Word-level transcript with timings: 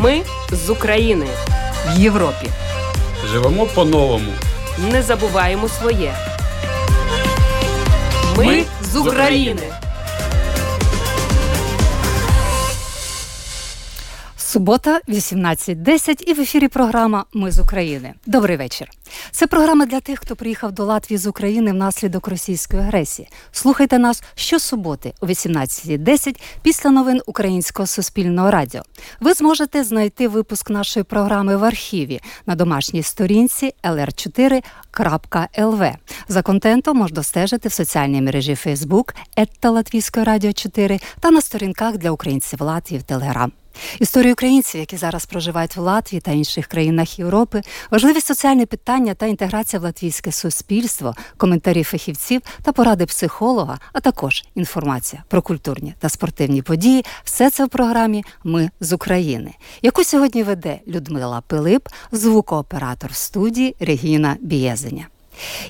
Ми 0.00 0.22
з 0.52 0.70
України 0.70 1.26
в 1.86 1.98
Європі. 1.98 2.48
Живемо 3.32 3.66
по-новому. 3.66 4.32
Не 4.92 5.02
забуваємо 5.02 5.68
своє. 5.68 6.14
Ми, 8.36 8.44
Ми 8.46 8.64
з 8.82 8.96
України. 8.96 9.62
Субота, 14.57 15.01
18.10 15.07 16.23
і 16.27 16.33
в 16.33 16.39
ефірі 16.39 16.67
програма 16.67 17.25
Ми 17.33 17.51
з 17.51 17.59
України. 17.59 18.13
Добрий 18.25 18.57
вечір. 18.57 18.89
Це 19.31 19.47
програма 19.47 19.85
для 19.85 19.99
тих, 19.99 20.19
хто 20.19 20.35
приїхав 20.35 20.71
до 20.71 20.85
Латвії 20.85 21.17
з 21.17 21.27
України 21.27 21.71
внаслідок 21.71 22.27
російської 22.27 22.81
агресії. 22.81 23.29
Слухайте 23.51 23.99
нас 23.99 24.23
щосуботи 24.35 25.13
о 25.21 25.25
18.10 25.25 26.41
після 26.61 26.89
новин 26.89 27.21
Українського 27.25 27.87
суспільного 27.87 28.51
радіо. 28.51 28.81
Ви 29.19 29.33
зможете 29.33 29.83
знайти 29.83 30.27
випуск 30.27 30.69
нашої 30.69 31.03
програми 31.03 31.57
в 31.57 31.63
архіві 31.63 32.19
на 32.45 32.55
домашній 32.55 33.03
сторінці 33.03 33.73
lr4.lv. 33.83 35.95
За 36.27 36.41
контентом 36.41 36.97
можна 36.97 37.23
стежити 37.23 37.69
в 37.69 37.73
соціальній 37.73 38.21
мережі 38.21 38.53
Facebook, 38.53 39.15
Етта 39.35 39.69
Латвійської 39.69 40.25
радіо 40.25 40.53
4 40.53 40.99
та 41.19 41.31
на 41.31 41.41
сторінках 41.41 41.97
для 41.97 42.11
українців 42.11 42.61
Латвії 42.61 42.99
в 42.99 43.03
Телеграм. 43.03 43.51
Історію 43.99 44.33
українців, 44.33 44.79
які 44.79 44.97
зараз 44.97 45.25
проживають 45.25 45.75
в 45.75 45.79
Латвії 45.79 46.21
та 46.21 46.31
інших 46.31 46.67
країнах 46.67 47.19
Європи, 47.19 47.61
важливі 47.91 48.21
соціальні 48.21 48.65
питання 48.65 49.13
та 49.13 49.25
інтеграція 49.25 49.79
в 49.79 49.83
латвійське 49.83 50.31
суспільство, 50.31 51.15
коментарі 51.37 51.83
фахівців 51.83 52.41
та 52.63 52.71
поради 52.71 53.05
психолога, 53.05 53.79
а 53.93 53.99
також 53.99 54.43
інформація 54.55 55.23
про 55.27 55.41
культурні 55.41 55.93
та 55.99 56.09
спортивні 56.09 56.61
події. 56.61 57.05
Все 57.23 57.49
це 57.49 57.65
в 57.65 57.69
програмі 57.69 58.23
Ми 58.43 58.69
з 58.79 58.93
України, 58.93 59.51
яку 59.81 60.03
сьогодні 60.03 60.43
веде 60.43 60.79
Людмила 60.87 61.41
Пилип, 61.47 61.89
звукооператор 62.11 63.11
в 63.11 63.15
студії 63.15 63.75
Регіна 63.79 64.37
Бієзеня. 64.41 65.07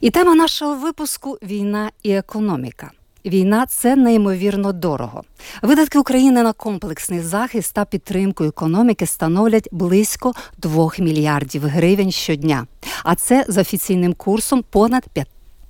І 0.02 0.10
тема 0.10 0.36
нашого 0.36 0.76
випуску 0.76 1.38
війна 1.44 1.92
і 2.04 2.12
економіка. 2.12 2.92
Війна 3.28 3.66
це 3.66 3.96
неймовірно 3.96 4.74
дорого. 4.74 5.24
Видатки 5.62 6.00
України 6.00 6.44
на 6.44 6.54
комплексний 6.54 7.20
захист 7.20 7.74
та 7.74 7.86
підтримку 7.86 8.44
економіки 8.44 9.06
становлять 9.06 9.70
близько 9.72 10.34
2 10.58 10.92
мільярдів 11.00 11.66
гривень 11.66 12.12
щодня. 12.12 12.68
А 13.04 13.16
це 13.16 13.46
з 13.48 13.58
офіційним 13.58 14.14
курсом 14.14 14.64
понад 14.70 15.06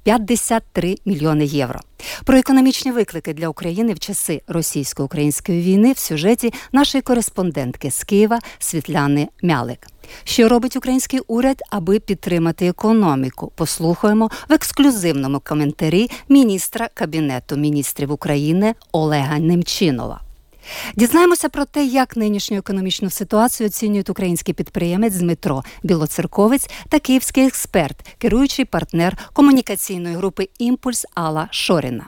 53 0.04 0.96
мільйони 1.06 1.46
євро. 1.46 1.80
Про 2.26 2.38
економічні 2.38 2.92
виклики 2.92 3.34
для 3.34 3.50
України 3.50 3.94
в 3.94 4.00
часи 4.00 4.42
російсько-української 4.48 5.62
війни 5.62 5.94
в 5.94 5.98
сюжеті 5.98 6.54
нашої 6.72 7.02
кореспондентки 7.02 7.92
з 7.92 8.04
Києва 8.04 8.40
Світляни 8.60 9.28
Мялик. 9.44 9.88
Що 10.24 10.50
робить 10.50 10.76
український 10.76 11.20
уряд, 11.28 11.62
аби 11.70 12.00
підтримати 12.00 12.68
економіку? 12.68 13.52
Послухаємо 13.56 14.30
в 14.50 14.54
ексклюзивному 14.54 15.40
коментарі 15.40 16.10
міністра 16.30 16.90
Кабінету 16.94 17.56
міністрів 17.58 18.12
України 18.12 18.74
Олега 18.92 19.40
Немчинова. 19.40 20.22
Дізнаємося 20.96 21.50
про 21.50 21.66
те, 21.66 21.86
як 21.86 22.18
нинішню 22.18 22.58
економічну 22.58 23.10
ситуацію 23.10 23.68
оцінюють 23.68 24.10
український 24.10 24.54
підприємець 24.54 25.14
з 25.14 25.22
метро 25.22 25.64
Білоцерковець 25.84 26.70
та 26.90 27.00
київський 27.00 27.48
експерт, 27.48 27.98
керуючий 28.18 28.66
партнер 28.66 29.18
комунікаційної 29.34 30.16
групи 30.16 30.50
Імпульс 30.60 31.06
Алла 31.16 31.48
Шоріна 31.52 32.08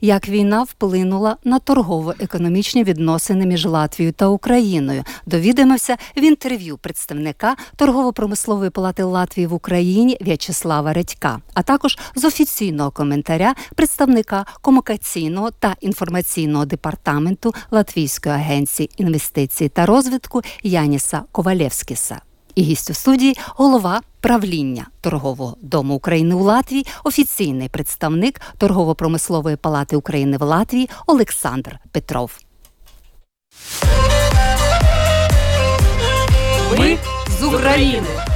як 0.00 0.28
війна 0.28 0.62
вплинула 0.62 1.36
на 1.44 1.58
торгово-економічні 1.58 2.84
відносини 2.84 3.46
між 3.46 3.66
Латвією 3.66 4.12
та 4.12 4.26
Україною. 4.26 5.04
Довідаємося 5.26 5.96
в 6.16 6.20
інтерв'ю 6.20 6.78
представника 6.78 7.56
торгово-промислової 7.76 8.70
палати 8.70 9.02
Латвії 9.02 9.46
в 9.46 9.52
Україні 9.52 10.18
В'ячеслава 10.20 10.92
Редька, 10.92 11.40
а 11.54 11.62
також 11.62 11.98
з 12.14 12.24
офіційного 12.24 12.90
коментаря 12.90 13.54
представника 13.74 14.46
комунікаційного 14.60 15.50
та 15.50 15.76
інформаційного 15.80 16.64
департаменту 16.64 17.54
Латвійської 17.70 18.34
агенції 18.34 18.90
інвестицій 18.96 19.68
та 19.68 19.86
розвитку 19.86 20.42
Яніса 20.62 21.22
Ковалєвськіса. 21.32 22.31
І 22.54 22.62
гість 22.62 22.90
у 22.90 22.94
студії 22.94 23.36
голова 23.56 24.00
правління 24.20 24.86
торгового 25.00 25.56
дому 25.62 25.94
України 25.94 26.34
у 26.34 26.42
Латвії, 26.42 26.86
офіційний 27.04 27.68
представник 27.68 28.40
торгово-промислової 28.58 29.56
палати 29.56 29.96
України 29.96 30.36
в 30.36 30.42
Латвії 30.42 30.90
Олександр 31.06 31.78
Петров. 31.92 32.38
Ми 36.78 36.98
з 37.40 37.44
України. 37.44 38.31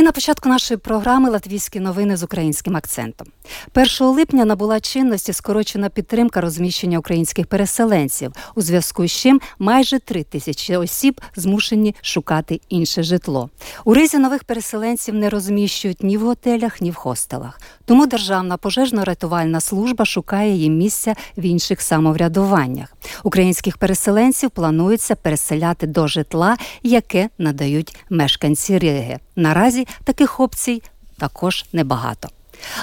І 0.00 0.02
на 0.02 0.12
початку 0.12 0.48
нашої 0.48 0.78
програми 0.78 1.30
Латвійські 1.30 1.80
новини 1.80 2.16
з 2.16 2.22
українським 2.22 2.76
акцентом. 2.76 3.26
1 3.74 4.06
липня 4.06 4.44
набула 4.44 4.80
чинності 4.80 5.32
скорочена 5.32 5.88
підтримка 5.88 6.40
розміщення 6.40 6.98
українських 6.98 7.46
переселенців, 7.46 8.32
у 8.54 8.62
зв'язку 8.62 9.06
з 9.06 9.12
чим 9.12 9.40
майже 9.58 9.98
3 9.98 10.22
тисячі 10.22 10.76
осіб 10.76 11.20
змушені 11.36 11.94
шукати 12.02 12.60
інше 12.68 13.02
житло. 13.02 13.50
У 13.84 13.94
ризі 13.94 14.18
нових 14.18 14.44
переселенців 14.44 15.14
не 15.14 15.30
розміщують 15.30 16.02
ні 16.02 16.18
в 16.18 16.20
готелях, 16.20 16.80
ні 16.80 16.90
в 16.90 16.94
хостелах. 16.94 17.60
Тому 17.84 18.06
Державна 18.06 18.56
пожежно-рятувальна 18.56 19.60
служба 19.60 20.04
шукає 20.04 20.56
їм 20.56 20.76
місця 20.76 21.14
в 21.36 21.44
інших 21.44 21.82
самоврядуваннях. 21.82 22.96
Українських 23.22 23.78
переселенців 23.78 24.50
планується 24.50 25.16
переселяти 25.16 25.86
до 25.86 26.06
житла, 26.06 26.56
яке 26.82 27.28
надають 27.38 27.96
мешканці 28.10 28.78
Риги. 28.78 29.18
Наразі 29.40 29.86
таких 30.04 30.40
опцій 30.40 30.82
також 31.18 31.64
небагато. 31.72 32.28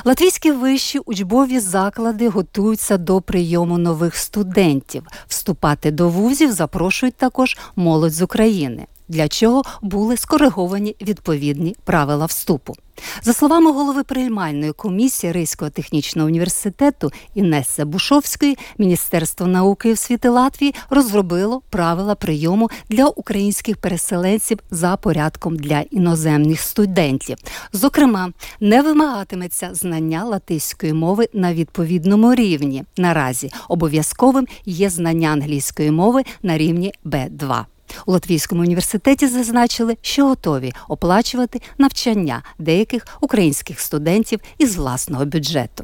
Латвійські 0.06 0.52
вищі 0.52 1.00
учбові 1.00 1.60
заклади 1.60 2.30
готуються 2.30 2.98
до 2.98 3.22
прийому 3.22 3.78
нових 3.78 4.16
студентів. 4.16 5.04
Вступати 5.28 5.92
до 5.92 6.10
вузів 6.10 6.52
запрошують 6.52 7.16
також 7.16 7.58
молодь 7.76 8.14
з 8.14 8.22
України 8.22 8.88
для 9.08 9.28
чого 9.28 9.64
були 9.82 10.18
скориговані 10.18 10.96
відповідні 11.02 11.76
правила 11.84 12.26
вступу. 12.26 12.76
За 13.24 13.34
словами 13.34 13.72
голови 13.72 14.04
приймальної 14.04 14.72
комісії 14.72 15.34
Рейського 15.34 15.72
технічного 15.72 16.28
університету 16.28 17.12
Інеси 17.36 17.86
Бушовської, 17.86 18.58
Міністерство 18.78 19.48
науки 19.48 19.90
і 19.90 19.94
освіти 19.94 20.30
Латвії 20.30 20.76
розробило 20.90 21.62
правила 21.70 22.16
прийому 22.16 22.70
для 22.90 23.06
українських 23.06 23.78
переселенців 23.78 24.60
за 24.72 24.98
порядком 24.98 25.56
для 25.58 25.82
іноземних 25.82 26.62
студентів. 26.62 27.38
Зокрема, 27.74 28.32
не 28.60 28.82
вимагатиметься 28.82 29.70
знання 29.74 30.24
латиської 30.24 30.94
мови 30.94 31.30
на 31.34 31.54
відповідному 31.54 32.36
рівні. 32.36 32.84
Наразі 32.98 33.52
обов'язковим 33.70 34.48
є 34.66 34.90
знання 34.90 35.30
англійської 35.30 35.92
мови 35.92 36.24
на 36.44 36.58
рівні 36.58 36.94
Б 37.04 37.30
2 37.30 37.66
у 38.06 38.12
Латвійському 38.12 38.62
університеті 38.62 39.28
зазначили, 39.28 39.98
що 40.02 40.28
готові 40.28 40.74
оплачувати 40.88 41.62
навчання 41.78 42.44
деяких 42.60 43.08
українських 43.22 43.80
студентів 43.80 44.40
із 44.58 44.76
власного 44.76 45.26
бюджету. 45.26 45.84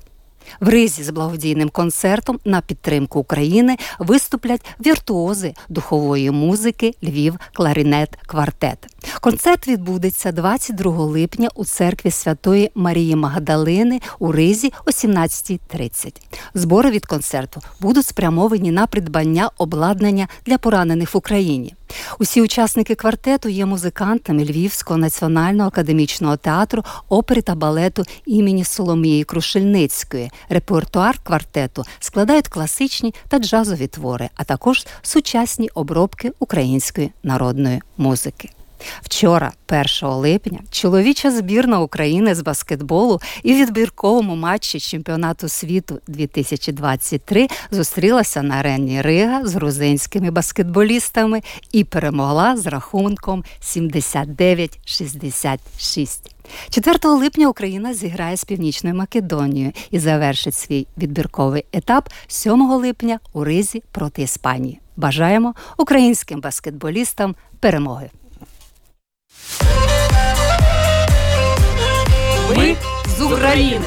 В 0.59 0.69
ризі 0.69 1.03
з 1.03 1.09
благодійним 1.09 1.69
концертом 1.69 2.39
на 2.45 2.61
підтримку 2.61 3.19
України 3.19 3.77
виступлять 3.99 4.65
віртуози 4.85 5.53
духової 5.69 6.31
музики 6.31 6.93
Львів 7.03 7.39
Кларінет 7.53 8.15
Квартет. 8.25 8.92
Концерт 9.21 9.67
відбудеться 9.67 10.31
22 10.31 10.91
липня 11.05 11.49
у 11.55 11.65
церкві 11.65 12.11
Святої 12.11 12.71
Марії 12.75 13.15
Магдалини 13.15 14.01
у 14.19 14.31
Ризі 14.31 14.73
о 14.85 14.89
17.30. 14.89 16.13
Збори 16.53 16.91
від 16.91 17.05
концерту 17.05 17.61
будуть 17.79 18.05
спрямовані 18.05 18.71
на 18.71 18.87
придбання 18.87 19.49
обладнання 19.57 20.27
для 20.45 20.57
поранених 20.57 21.13
в 21.13 21.17
Україні. 21.17 21.75
Усі 22.19 22.41
учасники 22.41 22.95
квартету 22.95 23.49
є 23.49 23.65
музикантами 23.65 24.43
Львівського 24.43 24.97
національного 24.97 25.67
академічного 25.67 26.37
театру, 26.37 26.83
опери 27.09 27.41
та 27.41 27.55
балету 27.55 28.03
імені 28.25 28.63
Соломії 28.63 29.23
Крушельницької. 29.23 30.31
Репертуар 30.49 31.19
квартету 31.23 31.83
складають 31.99 32.47
класичні 32.47 33.13
та 33.27 33.39
джазові 33.39 33.87
твори, 33.87 34.29
а 34.35 34.43
також 34.43 34.85
сучасні 35.01 35.69
обробки 35.69 36.31
української 36.39 37.11
народної 37.23 37.81
музики. 37.97 38.49
Вчора, 39.01 39.51
1 39.69 39.85
липня, 40.01 40.59
чоловіча 40.71 41.31
збірна 41.31 41.79
України 41.79 42.35
з 42.35 42.41
баскетболу 42.41 43.21
і 43.43 43.53
відбірковому 43.53 44.35
матчі 44.35 44.79
чемпіонату 44.79 45.49
світу 45.49 45.99
2023 46.07 47.47
зустрілася 47.71 48.41
на 48.41 48.55
арені 48.55 49.01
Рига 49.01 49.45
з 49.45 49.55
грузинськими 49.55 50.31
баскетболістами 50.31 51.41
і 51.71 51.83
перемогла 51.83 52.57
з 52.57 52.67
рахунком 52.67 53.43
79-66. 53.61 56.33
4 56.69 56.99
липня 57.03 57.47
Україна 57.47 57.93
зіграє 57.93 58.37
з 58.37 58.43
Північною 58.43 58.95
Македонією 58.95 59.71
і 59.91 59.99
завершить 59.99 60.55
свій 60.55 60.87
відбірковий 60.97 61.65
етап 61.73 62.09
7 62.27 62.71
липня 62.71 63.19
у 63.33 63.43
Ризі 63.43 63.83
проти 63.91 64.21
Іспанії. 64.21 64.79
Бажаємо 64.95 65.55
українським 65.77 66.41
баскетболістам 66.41 67.35
перемоги. 67.59 68.09
Ми 72.57 72.75
з 73.17 73.21
України. 73.21 73.85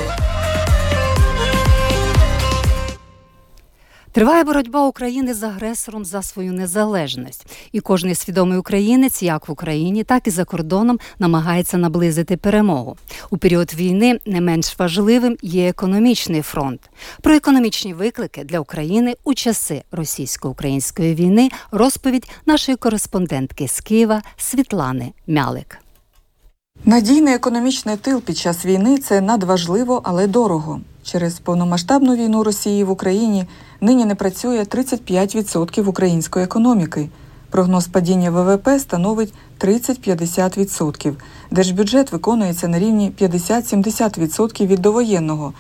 Триває 4.17 4.45
боротьба 4.45 4.87
України 4.87 5.35
з 5.35 5.43
агресором 5.43 6.05
за 6.05 6.23
свою 6.23 6.53
незалежність, 6.53 7.47
і 7.73 7.81
кожний 7.81 8.15
свідомий 8.15 8.59
українець, 8.59 9.23
як 9.23 9.49
в 9.49 9.53
Україні, 9.53 10.05
так 10.05 10.27
і 10.27 10.31
за 10.31 10.45
кордоном, 10.45 10.99
намагається 11.19 11.77
наблизити 11.77 12.37
перемогу. 12.37 12.97
У 13.31 13.39
період 13.39 13.75
війни 13.75 14.21
не 14.27 14.41
менш 14.41 14.79
важливим 14.79 15.37
є 15.43 15.69
економічний 15.69 16.43
фронт. 16.43 16.91
Про 17.23 17.35
економічні 17.35 17.95
виклики 17.95 18.45
для 18.45 18.61
України 18.61 19.17
у 19.25 19.35
часи 19.35 19.83
російсько-української 19.93 21.15
війни 21.15 21.49
розповідь 21.71 22.29
нашої 22.47 22.77
кореспондентки 22.77 23.69
з 23.69 23.81
Києва 23.81 24.23
Світлани 24.37 25.13
Мялик. 25.27 25.86
Надійний 26.85 27.35
економічний 27.35 27.97
тил 27.97 28.23
під 28.23 28.37
час 28.37 28.67
війни 28.67 28.99
це 28.99 29.21
надважливо, 29.21 30.01
але 30.05 30.27
дорого. 30.27 30.81
Через 31.03 31.39
повномасштабну 31.39 32.17
війну 32.17 32.45
Росії 32.45 32.85
в 32.85 32.91
Україні 32.91 33.45
нині 33.81 34.05
не 34.05 34.15
працює 34.15 34.63
35% 34.63 35.89
української 35.89 36.45
економіки. 36.45 37.09
Прогноз 37.51 37.87
падіння 37.87 38.31
ВВП 38.31 38.69
становить 38.79 39.35
30-50%. 39.61 41.15
Держбюджет 41.51 42.13
виконується 42.13 42.69
на 42.69 42.79
рівні 42.79 43.13
50-70% 43.21 44.67
від 44.67 44.81
довоєнного. 44.81 45.53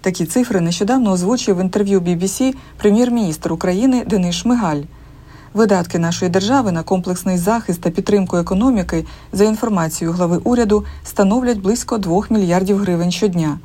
Такі 0.00 0.26
цифри 0.26 0.60
нещодавно 0.60 1.12
озвучив 1.12 1.56
в 1.56 1.60
інтерв'ю 1.60 2.00
BBC 2.00 2.54
прем'єр-міністр 2.76 3.52
України 3.52 4.04
Денис 4.06 4.34
Шмигаль. 4.34 4.82
Видатки 5.54 5.98
нашої 5.98 6.30
держави 6.30 6.72
на 6.72 6.82
комплексний 6.82 7.38
захист 7.38 7.80
та 7.80 7.90
підтримку 7.90 8.36
економіки, 8.36 9.04
за 9.32 9.44
інформацією 9.44 10.12
глави 10.16 10.40
уряду, 10.44 10.84
становлять 11.04 11.60
близько 11.60 11.98
2 11.98 12.22
мільярдів 12.30 12.78
гривень 12.78 13.10
щодня. 13.10 13.58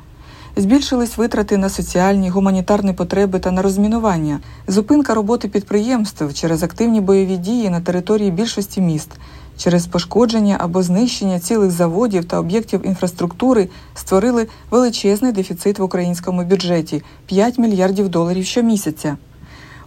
Збільшились 0.56 1.16
витрати 1.18 1.56
на 1.56 1.68
соціальні, 1.68 2.30
гуманітарні 2.30 2.92
потреби 2.92 3.38
та 3.38 3.50
на 3.50 3.62
розмінування, 3.62 4.40
зупинка 4.68 5.14
роботи 5.14 5.48
підприємств 5.48 6.34
через 6.34 6.62
активні 6.62 7.00
бойові 7.00 7.36
дії 7.36 7.70
на 7.70 7.80
території 7.80 8.30
більшості 8.30 8.80
міст, 8.80 9.10
через 9.56 9.86
пошкодження 9.86 10.56
або 10.60 10.82
знищення 10.82 11.40
цілих 11.40 11.70
заводів 11.70 12.24
та 12.24 12.38
об'єктів 12.38 12.86
інфраструктури 12.86 13.68
створили 13.94 14.46
величезний 14.70 15.32
дефіцит 15.32 15.78
в 15.78 15.82
українському 15.82 16.44
бюджеті 16.44 17.02
5 17.26 17.58
мільярдів 17.58 18.08
доларів 18.08 18.44
щомісяця. 18.44 19.16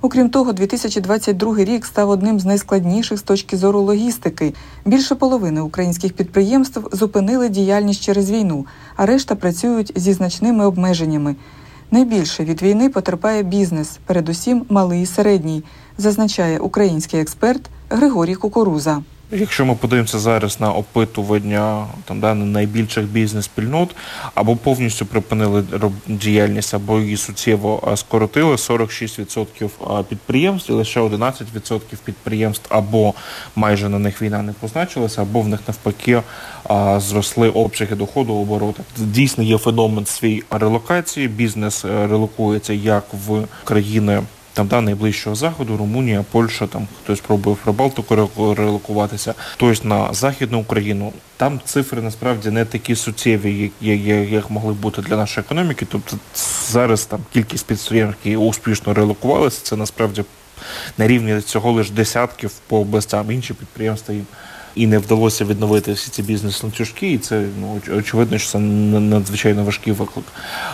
Окрім 0.05 0.29
того, 0.29 0.53
2022 0.53 1.55
рік 1.57 1.85
став 1.85 2.09
одним 2.09 2.39
з 2.39 2.45
найскладніших 2.45 3.17
з 3.17 3.21
точки 3.21 3.57
зору 3.57 3.81
логістики. 3.81 4.53
Більше 4.85 5.15
половини 5.15 5.61
українських 5.61 6.13
підприємств 6.13 6.87
зупинили 6.91 7.49
діяльність 7.49 8.03
через 8.03 8.31
війну, 8.31 8.65
а 8.95 9.05
решта 9.05 9.35
працюють 9.35 9.93
зі 9.95 10.13
значними 10.13 10.65
обмеженнями. 10.65 11.35
Найбільше 11.91 12.43
від 12.43 12.61
війни 12.61 12.89
потерпає 12.89 13.43
бізнес, 13.43 13.99
передусім 14.05 14.65
малий 14.69 15.01
і 15.01 15.05
середній, 15.05 15.63
зазначає 15.97 16.59
український 16.59 17.21
експерт 17.21 17.69
Григорій 17.89 18.35
Кукуруза. 18.35 19.03
Якщо 19.35 19.65
ми 19.65 19.75
подивимося 19.75 20.19
зараз 20.19 20.59
на 20.59 20.71
опитування 20.71 21.85
там 22.05 22.19
да, 22.19 22.33
найбільших 22.33 23.05
бізнес-спільнот, 23.05 23.95
або 24.35 24.55
повністю 24.55 25.05
припинили 25.05 25.63
діяльність, 26.07 26.73
або 26.73 26.99
її 26.99 27.17
суттєво 27.17 27.93
скоротили 27.95 28.55
46% 28.55 30.03
підприємств, 30.03 30.71
і 30.71 30.73
лише 30.73 31.01
11% 31.01 31.79
підприємств 32.05 32.65
або 32.69 33.13
майже 33.55 33.89
на 33.89 33.99
них 33.99 34.21
війна 34.21 34.41
не 34.41 34.53
позначилася, 34.53 35.21
або 35.21 35.41
в 35.41 35.47
них 35.47 35.59
навпаки 35.67 36.21
зросли 36.97 37.49
обсяги 37.49 37.95
доходу 37.95 38.33
обороти. 38.33 38.83
Дійсно 38.97 39.43
є 39.43 39.57
феномен 39.57 40.05
свій 40.05 40.43
релокації. 40.51 41.27
Бізнес 41.27 41.85
е, 41.85 42.07
релокується 42.07 42.73
як 42.73 43.03
в 43.27 43.43
країни 43.63 44.21
там 44.53 44.67
да, 44.67 44.81
найближчого 44.81 45.35
заходу, 45.35 45.77
Румунія, 45.77 46.25
Польща, 46.31 46.67
там 46.67 46.87
хтось 47.03 47.19
пробує 47.19 47.55
Прибалтику 47.63 48.15
релокуватися, 48.55 49.33
хтось 49.53 49.83
на 49.83 50.13
Західну 50.13 50.59
Україну. 50.59 51.13
Там 51.37 51.61
цифри 51.65 52.01
насправді 52.01 52.49
не 52.49 52.65
такі 52.65 52.95
суттєві, 52.95 53.71
як, 53.81 53.99
як, 53.99 54.29
як 54.29 54.49
могли 54.49 54.73
бути 54.73 55.01
для 55.01 55.17
нашої 55.17 55.45
економіки. 55.45 55.87
Тобто 55.91 56.17
зараз 56.69 57.05
там 57.05 57.19
кількість 57.33 57.65
підприємств, 57.67 58.19
які 58.23 58.37
успішно 58.37 58.93
релокувалися, 58.93 59.59
це 59.63 59.75
насправді 59.75 60.23
на 60.97 61.07
рівні 61.07 61.41
цього 61.41 61.71
лише 61.71 61.93
десятків 61.93 62.51
по 62.67 62.79
областям. 62.79 63.31
Інші 63.31 63.53
підприємства 63.53 64.15
їм 64.15 64.25
і 64.75 64.87
не 64.87 64.97
вдалося 64.97 65.45
відновити 65.45 65.93
всі 65.93 66.11
ці 66.11 66.23
бізнес-ланцюжки, 66.23 67.11
і 67.11 67.17
це 67.17 67.45
ну 67.59 67.81
очевидно, 67.97 68.37
що 68.37 68.51
це 68.51 68.59
надзвичайно 68.59 69.63
важкий 69.63 69.93
виклик. 69.93 70.25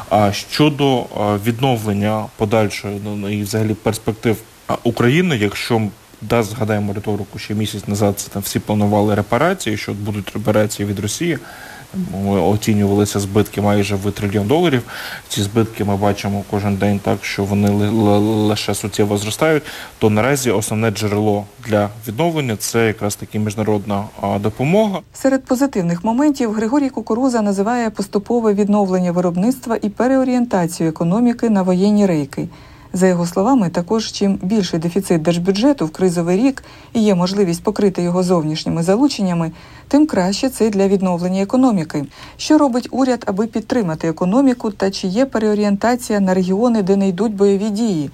А 0.09 0.31
щодо 0.31 1.05
відновлення 1.45 2.25
подальшої 2.37 3.01
ну, 3.03 3.15
ну 3.15 3.29
і 3.29 3.41
взагалі 3.43 3.73
перспектив 3.73 4.37
України, 4.83 5.37
якщо 5.37 5.81
да, 6.21 6.43
згадаємо 6.43 6.93
риторику 6.93 7.39
ще 7.39 7.53
місяць 7.53 7.87
назад, 7.87 8.19
це 8.19 8.29
там 8.29 8.41
всі 8.41 8.59
планували 8.59 9.15
репарації, 9.15 9.77
що 9.77 9.93
будуть 9.93 10.31
репарації 10.33 10.89
від 10.89 10.99
Росії. 10.99 11.37
Оцінювалися 12.25 13.19
збитки 13.19 13.61
майже 13.61 13.95
в 13.95 14.11
трильйон 14.11 14.47
доларів. 14.47 14.83
Ці 15.29 15.41
збитки 15.41 15.83
ми 15.83 15.95
бачимо 15.95 16.43
кожен 16.51 16.75
день 16.75 16.99
так, 16.99 17.25
що 17.25 17.43
вони 17.43 17.69
лише 18.19 18.75
суттєво 18.75 19.17
зростають. 19.17 19.63
То 19.99 20.09
наразі 20.09 20.51
основне 20.51 20.91
джерело 20.91 21.45
для 21.67 21.89
відновлення 22.07 22.55
це 22.55 22.87
якраз 22.87 23.15
таки 23.15 23.39
міжнародна 23.39 24.03
допомога. 24.39 24.99
Серед 25.13 25.45
позитивних 25.45 26.03
моментів 26.03 26.51
Григорій 26.51 26.89
Кукуруза 26.89 27.41
називає 27.41 27.89
поступове 27.89 28.53
відновлення 28.53 29.11
виробництва 29.11 29.77
і 29.81 29.89
переорієнтацію 29.89 30.89
економіки 30.89 31.49
на 31.49 31.61
воєнні 31.61 32.05
рейки. 32.05 32.47
За 32.93 33.07
його 33.07 33.25
словами, 33.25 33.69
також 33.69 34.11
чим 34.11 34.39
більший 34.43 34.79
дефіцит 34.79 35.21
держбюджету 35.21 35.85
в 35.85 35.89
кризовий 35.89 36.37
рік 36.37 36.63
і 36.93 37.01
є 37.01 37.15
можливість 37.15 37.63
покрити 37.63 38.01
його 38.01 38.23
зовнішніми 38.23 38.83
залученнями, 38.83 39.51
тим 39.87 40.07
краще 40.07 40.49
це 40.49 40.69
для 40.69 40.87
відновлення 40.87 41.41
економіки. 41.41 42.05
Що 42.37 42.57
робить 42.57 42.87
уряд, 42.91 43.23
аби 43.27 43.47
підтримати 43.47 44.07
економіку, 44.07 44.71
та 44.71 44.91
чи 44.91 45.07
є 45.07 45.25
переорієнтація 45.25 46.19
на 46.19 46.33
регіони, 46.33 46.83
де 46.83 46.95
не 46.95 47.07
йдуть 47.07 47.35
бойові 47.35 47.69
дії? 47.69 48.09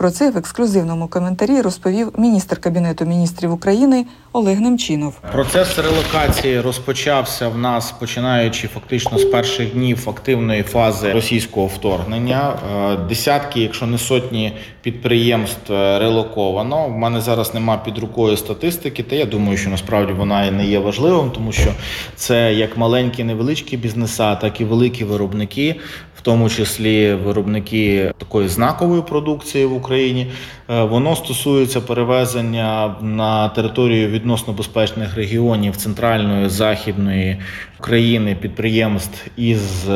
Про 0.00 0.10
це 0.10 0.30
в 0.30 0.36
ексклюзивному 0.36 1.08
коментарі 1.08 1.60
розповів 1.60 2.12
міністр 2.18 2.60
кабінету 2.60 3.04
міністрів 3.04 3.52
України 3.52 4.06
Олег 4.32 4.60
Немчинов. 4.60 5.14
Процес 5.32 5.78
релокації 5.78 6.60
розпочався 6.60 7.48
в 7.48 7.58
нас, 7.58 7.92
починаючи 7.92 8.68
фактично 8.68 9.18
з 9.18 9.24
перших 9.24 9.72
днів 9.72 10.08
активної 10.08 10.62
фази 10.62 11.12
російського 11.12 11.66
вторгнення. 11.66 12.54
Е, 12.92 12.96
десятки, 12.96 13.60
якщо 13.60 13.86
не 13.86 13.98
сотні 13.98 14.52
підприємств 14.82 15.72
е, 15.72 15.98
релоковано. 15.98 16.86
В 16.86 16.96
мене 16.96 17.20
зараз 17.20 17.54
нема 17.54 17.76
під 17.76 17.98
рукою 17.98 18.36
статистики, 18.36 19.02
та 19.02 19.16
я 19.16 19.26
думаю, 19.26 19.56
що 19.56 19.70
насправді 19.70 20.12
вона 20.12 20.46
і 20.46 20.50
не 20.50 20.66
є 20.66 20.78
важливим, 20.78 21.30
тому 21.30 21.52
що 21.52 21.74
це 22.16 22.54
як 22.54 22.76
маленькі 22.76 23.24
невеличкі 23.24 23.76
бізнеса, 23.76 24.34
так 24.36 24.60
і 24.60 24.64
великі 24.64 25.04
виробники 25.04 25.76
в 26.20 26.22
тому 26.22 26.50
числі 26.50 27.14
виробники 27.14 28.12
такої 28.18 28.48
знакової 28.48 29.02
продукції 29.02 29.66
в 29.66 29.72
Україні. 29.72 30.26
Е, 30.70 30.82
воно 30.82 31.16
стосується 31.16 31.80
перевезення 31.80 32.94
на 33.00 33.48
територію 33.48 34.08
відносно 34.08 34.52
безпечних 34.52 35.14
регіонів 35.14 35.76
центральної 35.76 36.48
західної 36.48 37.38
України 37.80 38.36
підприємств 38.40 39.26
із 39.36 39.88
е, 39.88 39.92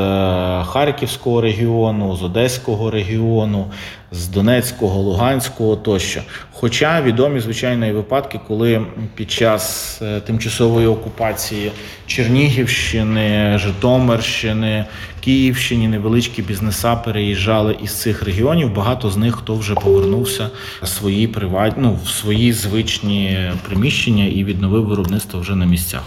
Харківського 0.67 1.41
регіону, 1.41 2.17
з 2.17 2.23
Одеського 2.23 2.91
регіону, 2.91 3.67
з 4.13 4.29
Донецького, 4.29 5.01
Луганського 5.01 5.77
тощо. 5.77 6.21
Хоча 6.53 7.03
відомі 7.03 7.41
звичайно 7.41 7.87
і 7.87 7.93
випадки, 7.93 8.41
коли 8.49 8.87
під 9.15 9.31
час 9.31 9.99
е, 10.03 10.21
тимчасової 10.21 10.87
окупації 10.87 11.73
Чернігівщини, 12.07 13.59
Житомирщини, 13.59 14.85
Київщини 15.21 15.89
невеличкі 15.89 16.43
бізнеса 16.43 16.97
переїжджали 16.97 17.77
із 17.83 18.01
цих 18.01 18.23
регіонів. 18.23 18.75
Багато 18.75 19.11
з 19.11 19.17
них 19.17 19.37
хто 19.37 19.55
вже 19.55 19.75
повернувся 19.75 20.51
свої 20.85 21.27
приват... 21.27 21.75
ну, 21.77 21.99
в 22.05 22.09
свої 22.09 22.53
звичні 22.53 23.51
приміщення 23.69 24.25
і 24.25 24.45
відновив 24.45 24.87
виробництво 24.87 25.41
вже 25.41 25.57
на 25.57 25.67
місцях. 25.67 26.03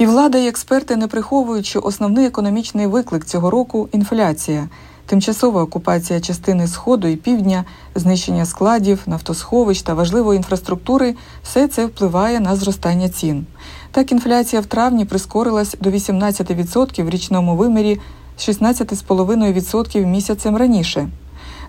І 0.00 0.06
влада 0.06 0.38
і 0.38 0.48
експерти 0.48 0.96
не 0.96 1.08
приховують, 1.08 1.66
що 1.66 1.80
основний 1.80 2.26
економічний 2.26 2.86
виклик 2.86 3.24
цього 3.24 3.50
року 3.50 3.88
інфляція. 3.92 4.68
Тимчасова 5.06 5.62
окупація 5.62 6.20
частини 6.20 6.66
сходу 6.66 7.08
і 7.08 7.16
півдня, 7.16 7.64
знищення 7.94 8.46
складів, 8.46 9.00
нафтосховищ 9.06 9.82
та 9.82 9.94
важливої 9.94 10.36
інфраструктури 10.36 11.14
все 11.42 11.68
це 11.68 11.86
впливає 11.86 12.40
на 12.40 12.56
зростання 12.56 13.08
цін. 13.08 13.46
Так, 13.90 14.12
інфляція 14.12 14.62
в 14.62 14.66
травні 14.66 15.04
прискорилась 15.04 15.76
до 15.80 15.90
18% 15.90 17.04
в 17.04 17.10
річному 17.10 17.56
вимірі, 17.56 18.00
16,5% 18.38 20.06
місяцем 20.06 20.56
раніше. 20.56 21.08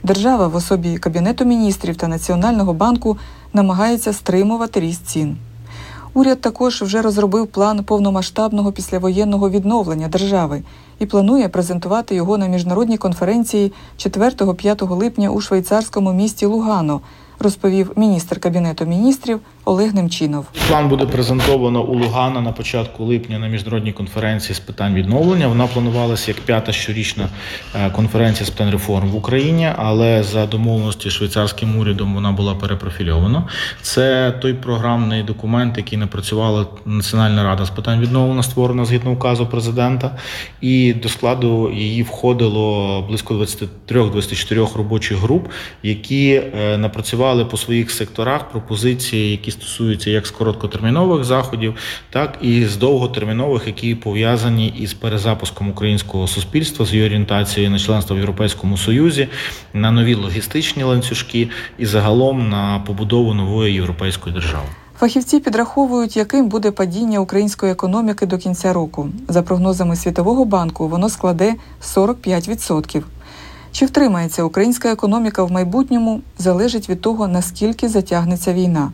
Держава 0.04 0.48
в 0.48 0.56
особі 0.56 0.98
Кабінету 0.98 1.46
міністрів 1.46 1.96
та 1.96 2.08
Національного 2.08 2.74
банку 2.74 3.18
намагається 3.54 4.14
стримувати 4.14 4.80
ріст 4.80 5.06
цін. 5.06 5.38
Уряд 6.14 6.42
також 6.42 6.82
вже 6.82 7.02
розробив 7.02 7.48
план 7.48 7.84
повномасштабного 7.84 8.72
післявоєнного 8.72 9.50
відновлення 9.50 10.08
держави 10.08 10.64
і 11.00 11.06
планує 11.06 11.50
презентувати 11.50 12.16
його 12.16 12.38
на 12.38 12.48
міжнародній 12.48 12.98
конференції 12.98 13.74
4-5 13.98 14.96
липня 14.96 15.30
у 15.30 15.42
швейцарському 15.42 16.14
місті 16.14 16.46
Лугано, 16.46 17.02
розповів 17.40 17.92
міністр 17.96 18.40
кабінету 18.40 18.86
міністрів 18.86 19.40
Олег 19.66 19.94
Немчинов. 19.94 20.46
План 20.68 20.90
буде 20.90 21.06
презентовано 21.06 21.84
у 21.84 22.00
Лугана 22.00 22.42
на 22.42 22.52
початку 22.52 23.06
липня 23.06 23.40
на 23.40 23.48
міжнародній 23.48 23.92
конференції 23.92 24.56
з 24.56 24.60
питань 24.60 24.94
відновлення. 24.94 25.48
Вона 25.48 25.68
планувалася 25.68 26.32
як 26.32 26.42
п'ята 26.42 26.72
щорічна 26.72 27.30
е, 27.76 27.90
конференція 27.90 28.46
з 28.46 28.50
питань 28.50 28.72
реформ 28.72 29.10
в 29.10 29.16
Україні, 29.16 29.70
але 29.78 30.24
за 30.24 30.46
домовленості 30.46 31.10
швейцарським 31.10 31.80
урядом 31.80 32.14
вона 32.14 32.32
була 32.32 32.56
перепрофільована. 32.56 33.48
Це 33.82 34.32
той 34.32 34.54
програмний 34.54 35.24
документ, 35.24 35.78
який 35.78 35.98
напрацювала 35.98 36.66
Національна 36.86 37.44
рада 37.44 37.66
з 37.66 37.70
питань 37.70 38.00
відновлення, 38.00 38.44
створена 38.44 38.86
згідно 38.86 39.12
указу 39.12 39.46
президента, 39.46 40.18
і 40.62 40.94
до 40.94 41.10
складу 41.10 41.72
її 41.72 42.04
входило 42.04 43.02
близько 43.02 43.34
23-24 43.88 44.78
робочих 44.78 45.18
груп, 45.18 45.48
які 45.84 46.34
е, 46.34 46.78
напрацювали 46.78 47.46
по 47.46 47.58
своїх 47.58 47.92
секторах 47.92 48.50
пропозиції, 48.50 49.32
які 49.32 49.51
стосуються 49.52 50.10
як 50.10 50.28
з 50.28 50.32
короткотермінових 50.32 51.24
заходів, 51.24 51.76
так 52.10 52.38
і 52.42 52.66
з 52.66 52.78
довготермінових, 52.78 53.68
які 53.68 53.96
пов'язані 53.96 54.68
із 54.68 54.94
перезапуском 54.94 55.70
українського 55.70 56.28
суспільства 56.28 56.86
з 56.86 56.94
її 56.94 57.06
орієнтацією 57.06 57.72
на 57.72 57.80
членство 57.80 58.16
в 58.16 58.20
Європейському 58.20 58.78
Союзі, 58.78 59.28
на 59.74 59.92
нові 59.92 60.16
логістичні 60.16 60.84
ланцюжки 60.84 61.50
і 61.78 61.86
загалом 61.86 62.50
на 62.50 62.84
побудову 62.88 63.34
нової 63.34 63.74
європейської 63.74 64.36
держави. 64.36 64.66
Фахівці 65.02 65.40
підраховують, 65.40 66.18
яким 66.18 66.48
буде 66.48 66.72
падіння 66.72 67.20
української 67.20 67.72
економіки 67.72 68.26
до 68.26 68.38
кінця 68.38 68.74
року. 68.74 69.10
За 69.28 69.42
прогнозами 69.42 69.96
Світового 69.96 70.46
банку, 70.46 70.88
воно 70.88 71.10
складе 71.10 71.54
45%. 71.96 73.04
Чи 73.72 73.86
втримається 73.86 74.44
українська 74.44 74.92
економіка 74.92 75.44
в 75.44 75.52
майбутньому, 75.52 76.22
залежить 76.38 76.90
від 76.90 77.02
того, 77.02 77.28
наскільки 77.28 77.90
затягнеться 77.90 78.54
війна. 78.54 78.92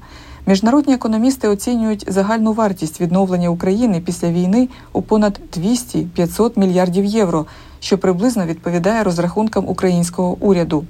Міжнародні 0.48 0.94
економісти 0.94 1.48
оцінюють 1.48 2.06
загальну 2.08 2.54
вартість 2.54 3.01
відновлення 3.01 3.50
України 3.50 4.01
після 4.06 4.32
війни 4.32 4.70
у 4.94 5.01
понад 5.01 5.39
200-500 5.58 6.60
мільярдів 6.60 7.06
євро, 7.06 7.46
що 7.80 7.98
приблизно 7.98 8.46
відповідає 8.46 9.04
розрахункам 9.04 9.68
українського 9.68 10.38
уряду. 10.39 10.86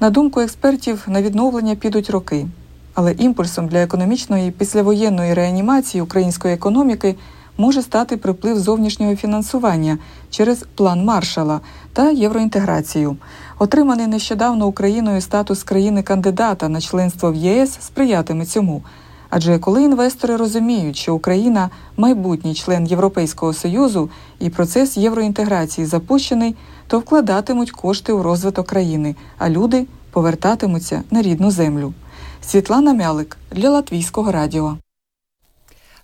На 0.00 0.10
думку 0.10 0.40
експертів, 0.40 1.04
на 1.08 1.22
відновлення 1.22 1.74
підуть 1.74 2.10
роки. 2.10 2.46
Але 2.94 3.12
імпульсом 3.12 3.68
для 3.68 3.82
економічної 3.82 4.50
післявоєнної 4.50 5.34
реанімації 5.34 6.02
української 6.02 6.54
економіки 6.54 7.16
може 7.58 7.82
стати 7.82 8.16
приплив 8.16 8.58
зовнішнього 8.58 9.16
фінансування 9.16 9.98
через 10.30 10.64
план 10.74 11.04
маршала 11.04 11.60
та 11.92 12.10
євроінтеграцію. 12.10 13.16
Отриманий 13.58 14.06
нещодавно 14.06 14.66
Україною 14.66 15.20
статус 15.20 15.62
країни-кандидата 15.62 16.68
на 16.68 16.80
членство 16.80 17.32
в 17.32 17.34
ЄС 17.34 17.78
сприятиме 17.80 18.46
цьому. 18.46 18.82
Адже 19.30 19.58
коли 19.58 19.82
інвестори 19.82 20.36
розуміють, 20.36 20.96
що 20.96 21.14
Україна 21.14 21.70
майбутній 21.96 22.54
член 22.54 22.86
Європейського 22.86 23.52
союзу 23.52 24.10
і 24.38 24.50
процес 24.50 24.96
євроінтеграції 24.96 25.86
запущений, 25.86 26.56
то 26.86 26.98
вкладатимуть 26.98 27.70
кошти 27.70 28.12
у 28.12 28.22
розвиток 28.22 28.66
країни, 28.66 29.16
а 29.38 29.48
люди 29.48 29.86
повертатимуться 30.10 31.02
на 31.10 31.22
рідну 31.22 31.50
землю. 31.50 31.94
Світлана 32.42 32.94
Мялик 32.94 33.36
для 33.52 33.70
Латвійського 33.70 34.32
радіо. 34.32 34.76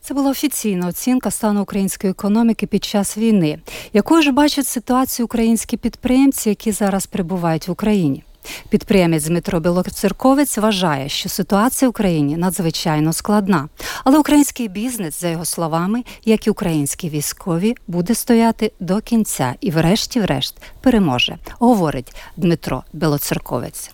Це 0.06 0.14
була 0.14 0.30
офіційна 0.30 0.88
оцінка 0.88 1.30
стану 1.30 1.62
української 1.62 2.10
економіки 2.10 2.66
під 2.66 2.84
час 2.84 3.18
війни, 3.18 3.58
якою 3.92 4.22
ж 4.22 4.32
бачать 4.32 4.66
ситуацію 4.66 5.26
українські 5.26 5.76
підприємці, 5.76 6.48
які 6.48 6.72
зараз 6.72 7.06
перебувають 7.06 7.68
в 7.68 7.70
Україні. 7.70 8.24
Підприємець 8.68 9.24
Дмитро 9.24 9.60
Білоцерковець 9.60 10.58
вважає, 10.58 11.08
що 11.08 11.28
ситуація 11.28 11.88
в 11.88 11.90
Україні 11.90 12.36
надзвичайно 12.36 13.12
складна, 13.12 13.68
але 14.04 14.18
український 14.18 14.68
бізнес, 14.68 15.20
за 15.20 15.28
його 15.28 15.44
словами, 15.44 16.04
як 16.24 16.46
і 16.46 16.50
українські 16.50 17.08
військові, 17.08 17.74
буде 17.86 18.14
стояти 18.14 18.72
до 18.80 19.00
кінця 19.00 19.54
і, 19.60 19.70
врешті-врешт, 19.70 20.56
переможе, 20.80 21.38
говорить 21.58 22.14
Дмитро 22.36 22.84
Білоцерковець. 22.92 23.93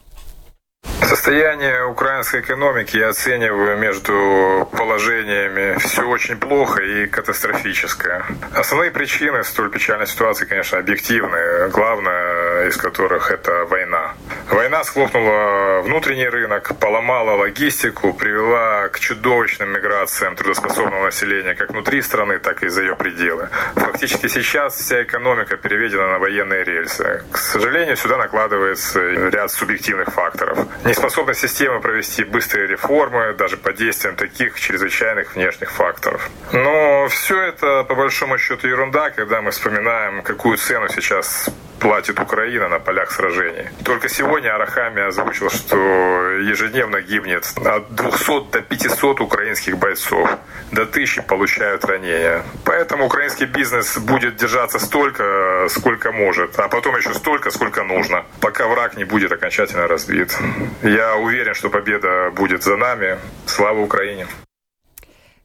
Состояние 1.11 1.87
украинской 1.87 2.41
экономики 2.41 2.97
я 2.97 3.09
оцениваю 3.09 3.77
между 3.77 4.69
положениями 4.71 5.77
все 5.79 6.03
очень 6.03 6.37
плохо 6.37 6.83
и 6.83 7.07
катастрофическое. 7.07 8.25
Основные 8.55 8.93
причины 8.93 9.43
столь 9.43 9.71
печальной 9.71 10.07
ситуации, 10.07 10.45
конечно, 10.45 10.79
объективные. 10.79 11.69
Главное 11.71 12.69
из 12.69 12.77
которых 12.77 13.33
это 13.33 13.65
война. 13.65 14.15
Война 14.51 14.85
схлопнула 14.85 15.81
внутренний 15.83 16.29
рынок, 16.29 16.73
поломала 16.79 17.33
логистику, 17.37 18.13
привела 18.13 18.89
к 18.89 19.01
чудовищным 19.01 19.73
миграциям 19.73 20.37
трудоспособного 20.37 21.07
населения 21.07 21.55
как 21.55 21.71
внутри 21.71 22.03
страны, 22.03 22.39
так 22.39 22.63
и 22.63 22.69
за 22.69 22.83
ее 22.83 22.95
пределы. 22.95 23.49
Фактически 23.75 24.29
сейчас 24.29 24.77
вся 24.77 25.03
экономика 25.03 25.57
переведена 25.57 26.09
на 26.13 26.19
военные 26.19 26.65
рельсы. 26.65 27.25
К 27.33 27.39
сожалению, 27.39 27.97
сюда 27.97 28.17
накладывается 28.17 29.01
ряд 29.01 29.51
субъективных 29.51 30.09
факторов. 30.09 30.59
Неспособность 30.85 31.41
системы 31.41 31.81
провести 31.81 32.25
быстрые 32.25 32.67
реформы, 32.67 33.35
даже 33.35 33.57
под 33.57 33.77
действием 33.77 34.17
таких 34.17 34.59
чрезвычайных 34.59 35.35
внешних 35.35 35.71
факторов. 35.71 36.31
Но 36.53 37.07
все 37.09 37.41
это, 37.43 37.85
по 37.85 37.95
большому 37.95 38.39
счету, 38.39 38.67
ерунда, 38.67 39.11
когда 39.11 39.43
мы 39.43 39.51
вспоминаем, 39.51 40.23
какую 40.23 40.57
цену 40.57 40.89
сейчас 40.89 41.51
платит 41.81 42.21
Украина 42.21 42.69
на 42.69 42.79
полях 42.79 43.11
сражений. 43.11 43.69
Только 43.85 44.09
сегодня 44.09 44.55
Арахами 44.55 45.03
озвучил, 45.03 45.51
что 45.51 45.77
ежедневно 45.77 47.01
гибнет 47.01 47.53
от 47.65 47.95
200 47.95 48.51
до 48.53 48.61
500 48.61 49.21
украинских 49.21 49.79
бойцов. 49.79 50.31
До 50.73 50.87
тысячи 50.87 51.23
получают 51.23 51.85
ранения. 51.85 52.43
Поэтому 52.65 53.07
украинский 53.07 53.47
бизнес 53.47 53.99
будет 53.99 54.37
держаться 54.37 54.79
столько, 54.79 55.67
сколько 55.69 56.13
может, 56.13 56.59
а 56.59 56.69
потом 56.69 56.97
еще 56.97 57.15
столько, 57.15 57.51
сколько 57.51 57.83
нужно, 57.83 58.25
пока 58.41 58.69
враг 58.69 58.97
не 58.97 59.05
будет 59.05 59.33
окончательно 59.33 59.89
разбит. 59.89 60.37
Я 60.83 61.17
уверен, 61.17 61.55
что 61.55 61.71
победа 61.71 62.31
будет 62.31 62.63
за 62.63 62.77
нами. 62.77 63.19
Слава 63.47 63.81
Украине! 63.81 64.27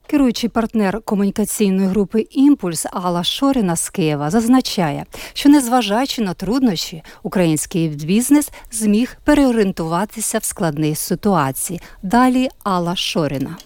Керуючий 0.08 0.50
партнер 0.50 1.02
комунікаційної 1.02 1.88
групи 1.88 2.28
Імпульс 2.32 2.86
Алла 2.92 3.24
Шорина 3.24 3.76
з 3.76 3.90
Києва 3.90 4.30
зазначає, 4.30 5.06
що 5.34 5.50
незважаючи 5.50 6.22
на 6.22 6.34
труднощі, 6.34 7.04
український 7.24 7.88
бізнес 7.88 8.50
зміг 8.72 9.18
переорієнтуватися 9.24 10.38
в 10.38 10.44
складній 10.44 10.96
ситуації. 10.96 11.82
Далі 12.04 12.50
Алла 12.64 12.96
Шорина. 12.96 13.58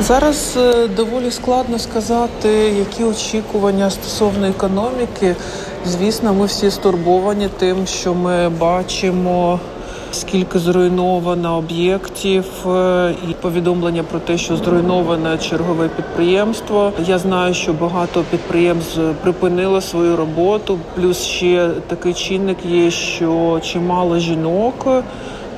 Зараз 0.00 0.58
доволі 0.96 1.30
складно 1.30 1.78
сказати, 1.78 2.48
які 2.78 3.04
очікування 3.04 3.90
стосовно 3.90 4.46
економіки. 4.46 5.36
Звісно, 5.86 6.34
ми 6.34 6.46
всі 6.46 6.70
стурбовані 6.70 7.48
тим, 7.58 7.86
що 7.86 8.14
ми 8.14 8.48
бачимо 8.48 9.60
скільки 10.12 10.58
зруйновано 10.58 11.56
об'єктів, 11.56 12.44
і 13.30 13.34
повідомлення 13.40 14.02
про 14.02 14.18
те, 14.18 14.38
що 14.38 14.56
зруйноване 14.56 15.38
чергове 15.38 15.88
підприємство. 15.88 16.92
Я 17.06 17.18
знаю, 17.18 17.54
що 17.54 17.72
багато 17.72 18.24
підприємств 18.30 19.00
припинило 19.22 19.80
свою 19.80 20.16
роботу. 20.16 20.78
Плюс 20.94 21.24
ще 21.24 21.70
такий 21.86 22.14
чинник 22.14 22.58
є, 22.64 22.90
що 22.90 23.60
чимало 23.62 24.18
жінок. 24.18 24.86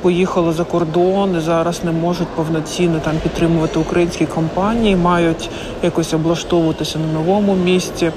Поїхали 0.02 0.52
за 0.52 0.64
кордон 0.64 1.37
і 1.37 1.40
зараз 1.40 1.85
не 1.85 1.92
можуть 1.92 2.28
повноцінно 2.28 3.00
там 3.04 3.14
підтримувати 3.23 3.78
українські 3.78 4.26
компанії, 4.26 4.97
мають 4.97 5.50
якось 5.82 6.14
облаштовуватися 6.14 6.99
на 6.99 7.12
новому 7.12 7.54
місці. 7.54 8.12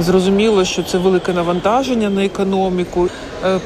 Зрозуміло, 0.00 0.64
що 0.64 0.82
це 0.82 0.98
велике 0.98 1.32
навантаження 1.32 2.10
на 2.10 2.24
економіку. 2.24 3.08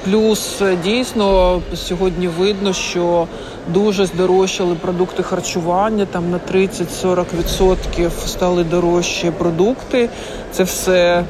Плюс 0.04 0.62
дійсно 0.84 1.60
сьогодні 1.74 2.28
видно, 2.28 2.72
що 2.72 3.26
дуже 3.72 4.06
здорожчали 4.06 4.74
продукти 4.74 5.22
харчування. 5.22 6.06
Там 6.06 6.30
на 6.30 6.40
30-40% 6.54 8.10
стали 8.26 8.64
дорожчі 8.64 9.30
продукти. 9.30 10.08
Це 10.52 10.62
все 10.62 11.24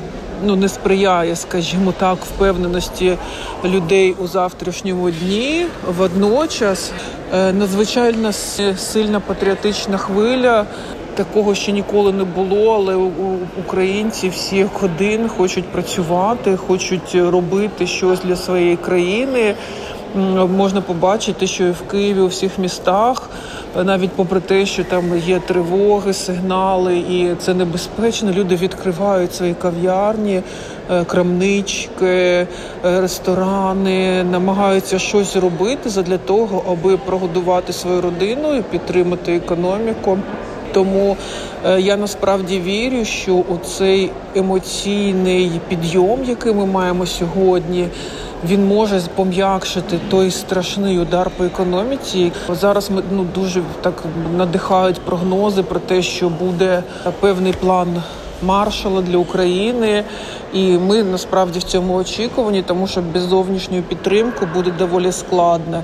ну 0.44 0.56
не 0.56 0.68
сприяє, 0.68 1.36
скажімо 1.36 1.94
так, 1.98 2.18
впевненості 2.18 3.16
людей 3.64 4.14
у 4.18 4.26
завтрашньому 4.26 5.10
дні. 5.10 5.66
Водночас 5.98 6.90
надзвичайно 7.32 8.32
сильна 8.76 9.20
патріотична 9.20 9.98
хвиля. 9.98 10.66
Такого 11.16 11.54
ще 11.54 11.72
ніколи 11.72 12.12
не 12.12 12.24
було, 12.24 12.74
але 12.74 13.10
українці 13.66 14.28
всі 14.28 14.56
як 14.56 14.82
один 14.82 15.28
хочуть 15.28 15.64
працювати, 15.64 16.56
хочуть 16.56 17.14
робити 17.14 17.86
щось 17.86 18.20
для 18.20 18.36
своєї 18.36 18.76
країни. 18.76 19.54
можна 20.56 20.80
побачити, 20.80 21.46
що 21.46 21.72
в 21.72 21.90
Києві 21.90 22.20
у 22.20 22.26
всіх 22.26 22.58
містах, 22.58 23.30
навіть 23.84 24.10
попри 24.10 24.40
те, 24.40 24.66
що 24.66 24.84
там 24.84 25.18
є 25.18 25.38
тривоги, 25.38 26.12
сигнали, 26.12 26.96
і 26.98 27.34
це 27.38 27.54
небезпечно. 27.54 28.32
Люди 28.32 28.56
відкривають 28.56 29.34
свої 29.34 29.54
кав'ярні, 29.54 30.42
е, 30.90 31.04
крамнички, 31.04 32.06
е, 32.06 32.46
ресторани, 32.82 34.24
намагаються 34.24 34.98
щось 34.98 35.36
робити 35.36 36.02
для 36.02 36.18
того, 36.18 36.64
аби 36.72 36.96
прогодувати 36.96 37.72
свою 37.72 38.00
родину 38.00 38.54
і 38.54 38.62
підтримати 38.62 39.36
економіку. 39.36 40.18
Тому 40.76 41.16
е, 41.64 41.80
я 41.80 41.96
насправді 41.96 42.60
вірю, 42.60 43.04
що 43.04 43.34
у 43.34 43.58
цей 43.64 44.10
емоційний 44.34 45.60
підйом, 45.68 46.24
який 46.24 46.52
ми 46.52 46.66
маємо 46.66 47.06
сьогодні, 47.06 47.88
він 48.44 48.66
може 48.66 49.00
пом'якшити 49.14 49.98
той 50.10 50.30
страшний 50.30 50.98
удар 50.98 51.30
по 51.36 51.44
економіці. 51.44 52.32
Зараз 52.48 52.90
ми 52.90 53.02
ну 53.12 53.26
дуже 53.34 53.62
так 53.80 54.04
надихають 54.36 55.00
прогнози 55.00 55.62
про 55.62 55.80
те, 55.80 56.02
що 56.02 56.28
буде 56.28 56.82
певний 57.20 57.52
план 57.52 58.02
маршала 58.42 59.02
для 59.02 59.16
України, 59.16 60.04
і 60.52 60.78
ми 60.78 61.02
насправді 61.02 61.58
в 61.58 61.62
цьому 61.62 61.94
очікувані, 61.94 62.62
тому 62.62 62.86
що 62.86 63.02
без 63.14 63.22
зовнішньої 63.22 63.82
підтримки 63.82 64.48
буде 64.54 64.70
доволі 64.70 65.12
складно. 65.12 65.82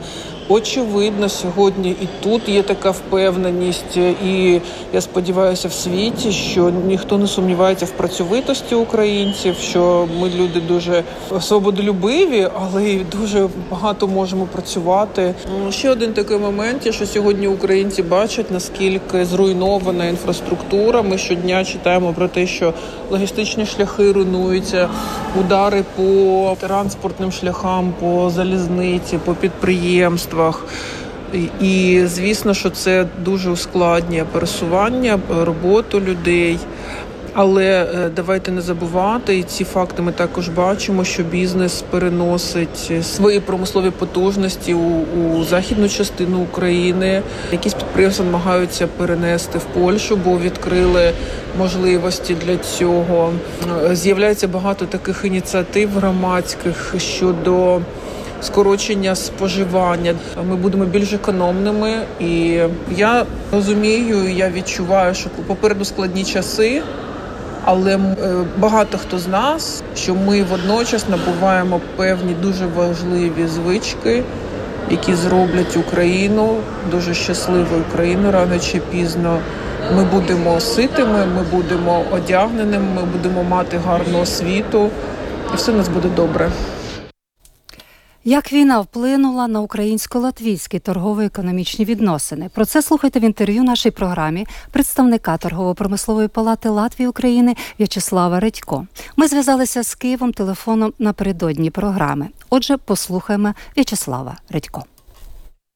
Очевидно, 0.52 1.28
сьогодні 1.28 1.90
і 1.90 2.08
тут 2.22 2.48
є 2.48 2.62
така 2.62 2.90
впевненість, 2.90 3.96
і 4.26 4.60
я 4.92 5.00
сподіваюся, 5.00 5.68
в 5.68 5.72
світі, 5.72 6.32
що 6.32 6.70
ніхто 6.70 7.18
не 7.18 7.26
сумнівається 7.26 7.86
в 7.86 7.90
працьовитості 7.90 8.74
українців, 8.74 9.54
що 9.54 10.08
ми 10.20 10.28
люди 10.28 10.60
дуже 10.60 11.02
свободолюбиві, 11.40 12.48
але 12.60 12.84
й 12.84 13.04
дуже 13.20 13.48
багато 13.70 14.08
можемо 14.08 14.46
працювати. 14.46 15.34
Ще 15.70 15.90
один 15.90 16.12
такий 16.12 16.38
момент, 16.38 16.94
що 16.94 17.06
сьогодні 17.06 17.48
українці 17.48 18.02
бачать 18.02 18.50
наскільки 18.50 19.24
зруйнована 19.24 20.04
інфраструктура. 20.04 21.02
Ми 21.02 21.18
щодня 21.18 21.64
читаємо 21.64 22.12
про 22.12 22.28
те, 22.28 22.46
що 22.46 22.74
логістичні 23.10 23.66
шляхи 23.66 24.12
руйнуються, 24.12 24.88
удари 25.40 25.84
по 25.96 26.56
транспортним 26.60 27.32
шляхам, 27.32 27.92
по 28.00 28.30
залізниці, 28.30 29.18
по 29.24 29.34
підприємствам 29.34 30.41
підприємствах. 30.42 30.64
І 31.60 32.02
звісно, 32.06 32.54
що 32.54 32.70
це 32.70 33.06
дуже 33.24 33.50
ускладнює 33.50 34.24
пересування, 34.32 35.18
роботу 35.44 36.00
людей. 36.00 36.58
Але 37.34 37.64
е, 37.64 38.10
давайте 38.16 38.52
не 38.52 38.60
забувати, 38.60 39.38
і 39.38 39.42
ці 39.42 39.64
факти 39.64 40.02
ми 40.02 40.12
також 40.12 40.48
бачимо, 40.48 41.04
що 41.04 41.22
бізнес 41.22 41.84
переносить 41.90 42.92
свої 43.02 43.40
промислові 43.40 43.90
потужності 43.90 44.74
у, 44.74 45.04
у 45.24 45.44
західну 45.44 45.88
частину 45.88 46.40
України. 46.40 47.22
Якісь 47.52 47.74
підприємства 47.74 48.24
намагаються 48.24 48.86
перенести 48.86 49.58
в 49.58 49.64
Польщу, 49.64 50.18
бо 50.24 50.38
відкрили 50.38 51.12
можливості 51.58 52.36
для 52.46 52.56
цього. 52.56 53.32
Е, 53.90 53.96
з'являється 53.96 54.48
багато 54.48 54.86
таких 54.86 55.22
ініціатив 55.24 55.90
громадських 55.90 56.94
щодо 56.98 57.80
скорочення 58.42 59.14
споживання. 59.14 60.14
Ми 60.48 60.56
будемо 60.56 60.84
більш 60.84 61.12
економними, 61.12 61.98
і 62.20 62.60
я 62.96 63.24
розумію, 63.52 64.30
я 64.30 64.50
відчуваю, 64.50 65.14
що 65.14 65.30
попереду 65.46 65.84
складні 65.84 66.24
часи. 66.24 66.82
Але 67.64 67.94
е, 67.96 67.98
багато 68.58 68.98
хто 68.98 69.18
з 69.18 69.28
нас, 69.28 69.82
що 69.96 70.14
ми 70.14 70.42
водночас 70.42 71.08
набуваємо 71.08 71.80
певні 71.96 72.34
дуже 72.42 72.66
важливі 72.66 73.46
звички, 73.46 74.22
які 74.90 75.14
зроблять 75.14 75.76
Україну 75.76 76.56
дуже 76.90 77.14
щасливою 77.14 77.82
країною 77.94 78.32
рано 78.32 78.58
чи 78.58 78.80
пізно. 78.90 79.38
Ми 79.96 80.04
будемо 80.04 80.60
ситими, 80.60 81.26
ми 81.36 81.42
будемо 81.50 82.04
одягненими, 82.12 82.86
ми 82.94 83.02
будемо 83.02 83.42
мати 83.42 83.80
гарну 83.86 84.20
освіту, 84.20 84.90
і 85.54 85.56
все 85.56 85.72
у 85.72 85.76
нас 85.76 85.88
буде 85.88 86.08
добре. 86.16 86.50
Як 88.24 88.52
війна 88.52 88.80
вплинула 88.80 89.48
на 89.48 89.60
українсько-латвійські 89.60 90.78
торгово-економічні 90.78 91.84
відносини? 91.84 92.50
Про 92.54 92.64
це 92.64 92.82
слухайте 92.82 93.20
в 93.20 93.24
інтерв'ю 93.24 93.62
нашій 93.62 93.90
програмі 93.90 94.46
представника 94.70 95.36
торгово-промислової 95.36 96.28
палати 96.28 96.68
Латвії 96.68 97.08
України 97.08 97.56
В'ячеслава 97.78 98.40
Редько. 98.40 98.86
Ми 99.16 99.28
зв'язалися 99.28 99.82
з 99.82 99.94
Києвом 99.94 100.32
телефоном 100.32 100.92
напередодні 100.98 101.70
програми. 101.70 102.28
Отже, 102.50 102.76
послухаємо 102.76 103.54
В'ячеслава 103.76 104.36
Редько. 104.50 104.84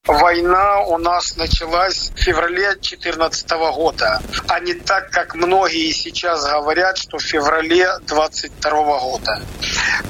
Война 0.07 0.83
у 0.83 0.99
нас 0.99 1.37
началась 1.37 2.13
в 2.15 2.19
феврале 2.21 2.75
2014 2.75 3.51
года, 3.75 4.23
а 4.47 4.61
не 4.61 4.75
так, 4.75 5.11
как 5.11 5.35
многие 5.35 5.91
сейчас 5.91 6.45
говорят, 6.45 6.97
что 6.97 7.19
в 7.19 7.23
феврале 7.23 7.89
2022 8.07 8.71
года. 9.01 9.43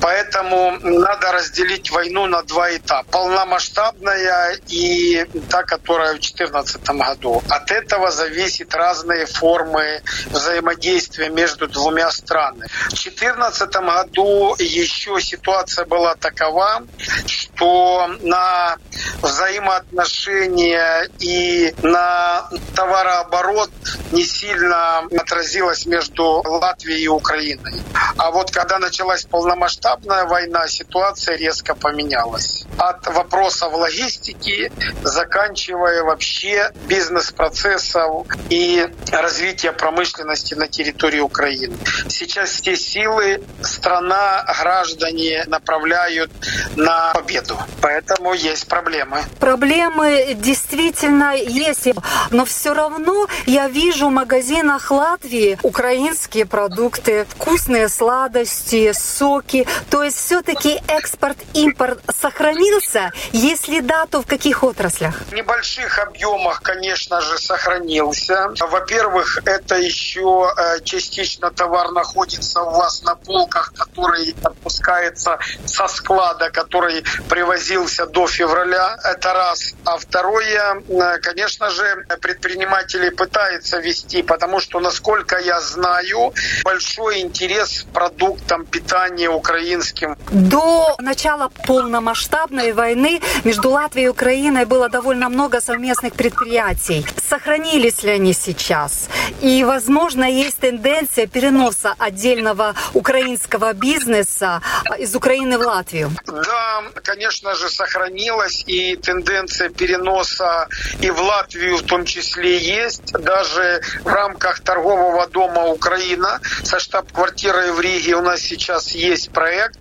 Поэтому 0.02 0.76
надо 0.82 1.32
разделить 1.32 1.90
войну 1.90 2.26
на 2.26 2.42
два 2.42 2.76
этапа. 2.76 3.06
Полномасштабная 3.10 4.58
и 4.68 5.24
та, 5.48 5.62
которая 5.62 6.10
в 6.10 6.20
2014 6.20 6.90
году. 6.90 7.42
От 7.48 7.70
этого 7.70 8.10
зависят 8.10 8.74
разные 8.74 9.24
формы 9.24 10.02
взаимодействия 10.26 11.30
между 11.30 11.68
двумя 11.68 12.10
странами. 12.10 12.68
В 12.88 13.02
2014 13.02 13.70
году 13.76 14.54
еще 14.58 15.18
ситуация 15.22 15.86
была 15.86 16.14
такова, 16.16 16.82
что 17.26 18.10
на 18.20 18.76
взаимоотношения 19.22 19.85
отношения 19.86 21.08
и 21.20 21.74
на 21.82 22.48
товарооборот 22.74 23.70
не 24.12 24.24
сильно 24.24 25.04
отразилось 25.16 25.86
между 25.86 26.42
Латвией 26.44 27.04
и 27.04 27.08
Украиной. 27.08 27.74
А 28.16 28.30
вот 28.30 28.50
когда 28.50 28.78
началась 28.78 29.24
полномасштабная 29.24 30.24
война, 30.24 30.66
ситуация 30.68 31.36
резко 31.36 31.74
поменялась. 31.74 32.64
От 32.78 33.06
вопросов 33.06 33.72
логистики, 33.74 34.72
заканчивая 35.02 36.02
вообще 36.02 36.70
бизнес-процессов 36.86 38.26
и 38.50 38.88
развития 39.12 39.72
промышленности 39.72 40.54
на 40.54 40.66
территории 40.68 41.20
Украины. 41.20 41.76
Сейчас 42.08 42.50
все 42.50 42.76
силы 42.76 43.42
страна, 43.62 44.44
граждане 44.58 45.44
направляют 45.46 46.30
на 46.76 47.12
победу. 47.12 47.56
Поэтому 47.80 48.34
есть 48.34 48.66
проблемы. 48.68 49.22
Проблемы 49.38 49.75
проблемы 49.76 50.34
действительно 50.34 51.34
есть, 51.34 51.88
но 52.30 52.44
все 52.44 52.72
равно 52.72 53.26
я 53.46 53.68
вижу 53.68 54.08
в 54.08 54.10
магазинах 54.10 54.90
Латвии 54.90 55.58
украинские 55.62 56.46
продукты, 56.46 57.26
вкусные 57.28 57.88
сладости, 57.88 58.92
соки. 58.92 59.66
То 59.90 60.02
есть 60.02 60.16
все-таки 60.16 60.80
экспорт-импорт 60.88 62.00
сохранился? 62.08 63.12
Если 63.32 63.80
да, 63.80 64.06
то 64.06 64.22
в 64.22 64.26
каких 64.26 64.64
отраслях? 64.64 65.14
В 65.30 65.34
небольших 65.34 65.98
объемах, 65.98 66.62
конечно 66.62 67.20
же, 67.20 67.38
сохранился. 67.38 68.48
Во-первых, 68.58 69.40
это 69.44 69.76
еще 69.76 70.50
э, 70.56 70.80
частично 70.84 71.50
товар 71.50 71.90
находится 71.92 72.62
у 72.62 72.70
вас 72.70 73.02
на 73.02 73.14
полках, 73.14 73.72
который 73.74 74.34
отпускается 74.42 75.38
со 75.66 75.86
склада, 75.88 76.50
который 76.50 77.04
привозился 77.28 78.06
до 78.06 78.26
февраля. 78.26 78.96
Это 79.04 79.34
раз. 79.34 79.65
А 79.84 79.98
второе, 79.98 80.82
э, 80.88 81.18
конечно 81.18 81.70
же, 81.70 82.06
предприниматели 82.20 83.10
пытаются 83.10 83.78
вести, 83.78 84.22
потому 84.22 84.60
что, 84.60 84.80
насколько 84.80 85.38
я 85.38 85.60
знаю, 85.60 86.32
большой 86.64 87.20
интерес 87.20 87.82
к 87.82 87.92
продуктам 87.92 88.66
питания 88.66 89.28
украинским. 89.28 90.16
До 90.30 90.96
начала 90.98 91.50
полномасштабной 91.66 92.72
войны 92.72 93.20
между 93.44 93.70
Латвией 93.70 94.06
и 94.06 94.08
Украиной 94.08 94.64
было 94.64 94.88
довольно 94.88 95.28
много 95.28 95.60
совместных 95.60 96.12
предприятий. 96.14 97.04
Сохранились 97.28 98.02
ли 98.02 98.10
они 98.10 98.32
сейчас? 98.32 99.08
И, 99.40 99.64
возможно, 99.64 100.24
есть 100.24 100.58
тенденция 100.58 101.26
переноса 101.26 101.94
отдельного 101.98 102.74
украинского 102.94 103.72
бизнеса 103.72 104.62
из 104.98 105.14
Украины 105.14 105.58
в 105.58 105.62
Латвию? 105.62 106.10
Да, 106.26 106.84
конечно 107.02 107.54
же, 107.54 107.68
сохранилась 107.68 108.62
и 108.66 108.96
тенденция 108.96 109.55
тенденция 109.56 109.70
переноса 109.70 110.68
и 111.00 111.10
в 111.10 111.20
Латвию 111.20 111.76
в 111.78 111.82
том 111.82 112.04
числе 112.04 112.58
есть. 112.58 113.12
Даже 113.12 113.80
в 114.02 114.08
рамках 114.08 114.60
торгового 114.60 115.26
дома 115.26 115.66
Украина 115.66 116.40
со 116.64 116.78
штаб-квартирой 116.78 117.72
в 117.72 117.80
Риге 117.80 118.16
у 118.16 118.22
нас 118.22 118.40
сейчас 118.40 118.92
есть 118.92 119.30
проект. 119.30 119.78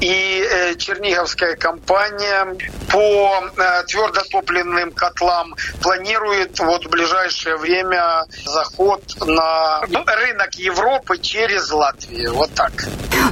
И 0.00 0.46
э, 0.48 0.74
Черниговская 0.76 1.56
компания 1.56 2.56
по 2.90 3.44
э, 3.56 3.84
твердотопливным 3.86 4.92
котлам 4.92 5.54
планирует 5.82 6.58
вот 6.60 6.86
в 6.86 6.90
ближайшее 6.90 7.56
время 7.56 8.24
заход 8.44 9.02
на 9.24 9.80
рынок 9.80 10.54
Европы 10.54 11.18
через 11.18 11.70
Латвию. 11.70 12.34
Вот 12.34 12.52
так. 12.54 12.72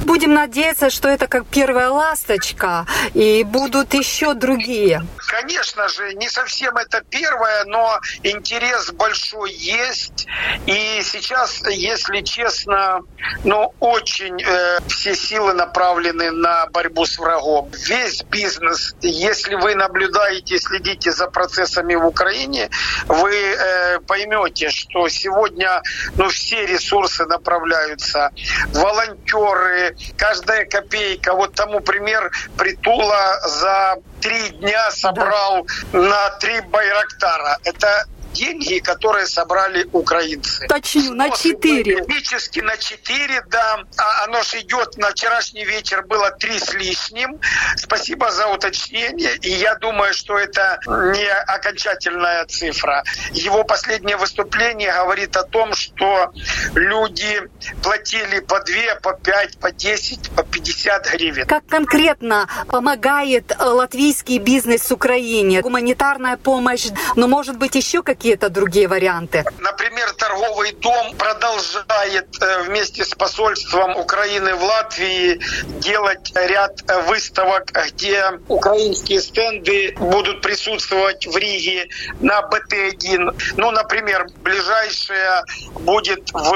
Будем 0.05 0.33
надеяться, 0.33 0.89
что 0.89 1.09
это 1.09 1.27
как 1.27 1.45
первая 1.47 1.89
ласточка, 1.89 2.85
и 3.13 3.43
будут 3.43 3.93
еще 3.93 4.33
другие. 4.33 5.05
Конечно 5.17 5.74
же, 5.87 6.13
не 6.13 6.29
совсем 6.29 6.75
это 6.77 7.01
первое, 7.09 7.65
но 7.65 7.99
интерес 8.23 8.91
большой 8.91 9.51
есть. 9.53 10.27
И 10.65 11.01
сейчас, 11.03 11.61
если 11.67 12.21
честно, 12.21 13.01
ну, 13.43 13.73
очень 13.79 14.41
э, 14.41 14.79
все 14.87 15.15
силы 15.15 15.53
направлены 15.53 16.31
на 16.31 16.67
борьбу 16.67 17.05
с 17.05 17.17
врагом. 17.17 17.69
Весь 17.87 18.23
бизнес, 18.23 18.95
если 19.01 19.55
вы 19.55 19.75
наблюдаете, 19.75 20.57
следите 20.59 21.11
за 21.11 21.27
процессами 21.27 21.95
в 21.95 22.05
Украине, 22.05 22.69
вы 23.07 23.35
э, 23.35 23.99
поймете, 24.01 24.69
что 24.69 25.07
сегодня 25.09 25.81
ну, 26.15 26.29
все 26.29 26.65
ресурсы 26.65 27.25
направляются. 27.25 28.31
Волонтеры, 28.67 29.95
каждая 30.17 30.65
копейка. 30.65 31.33
Вот 31.33 31.53
тому 31.55 31.79
пример 31.81 32.31
Притула 32.57 33.39
за 33.47 33.97
три 34.25 34.49
дня 34.57 34.89
собрал 34.89 35.67
да. 35.93 35.99
на 35.99 36.29
три 36.39 36.59
Байрактара. 36.61 37.59
Это 37.63 38.05
деньги, 38.35 38.79
которые 38.79 39.25
собрали 39.25 39.87
украинцы. 39.91 40.67
Точню, 40.67 41.13
на 41.13 41.29
четыре. 41.29 42.03
Практически 42.03 42.59
на 42.59 42.77
четыре, 42.77 43.43
да. 43.49 43.79
А 43.97 44.25
оно 44.25 44.43
же 44.43 44.59
идет 44.59 44.97
на 44.97 45.09
вчерашний 45.11 45.65
вечер 45.65 46.03
было 46.03 46.31
три 46.31 46.59
с 46.59 46.73
лишним. 46.73 47.39
Спасибо 47.77 48.31
за 48.31 48.47
уточнение. 48.47 49.35
И 49.41 49.49
я 49.49 49.75
думаю, 49.75 50.13
что 50.13 50.37
это 50.37 50.79
не 50.85 51.27
окончательная 51.47 52.45
цифра. 52.45 53.03
Его 53.31 53.63
последнее 53.63 54.17
выступление 54.17 54.91
говорит 54.93 55.37
о 55.37 55.43
том, 55.43 55.73
что 55.73 56.31
люди 56.75 57.41
платили 57.81 58.39
по 58.39 58.59
две, 58.59 58.95
по 58.95 59.13
пять, 59.13 59.57
по 59.59 59.71
десять, 59.71 60.29
по 60.31 60.43
пятьдесят 60.43 61.09
гривен. 61.09 61.47
Как 61.47 61.65
конкретно 61.67 62.49
помогает 62.67 63.55
латвийский 63.59 64.39
бизнес 64.39 64.91
Украине? 64.91 65.61
Гуманитарная 65.61 66.37
помощь, 66.37 66.87
но 67.15 67.27
может 67.27 67.57
быть 67.57 67.75
еще 67.75 68.03
какие 68.03 68.24
какие-то 68.25 68.49
другие 68.49 68.87
варианты? 68.87 69.43
Например, 69.59 70.11
торговый 70.13 70.71
дом 70.71 71.15
продолжает 71.15 72.27
э, 72.41 72.63
вместе 72.63 73.05
с 73.05 73.13
посольством 73.13 73.95
Украины 73.97 74.55
в 74.55 74.63
Латвии 74.63 75.39
делать 75.79 76.33
ряд 76.33 76.81
выставок, 77.07 77.71
где 77.71 78.23
украинские 78.47 79.21
стенды 79.21 79.95
будут 79.99 80.41
присутствовать 80.41 81.27
в 81.27 81.37
Риге 81.37 81.87
на 82.19 82.41
БТ-1. 82.41 83.53
Ну, 83.57 83.69
например, 83.69 84.25
ближайшая 84.43 85.43
будет 85.81 86.31
в 86.33 86.55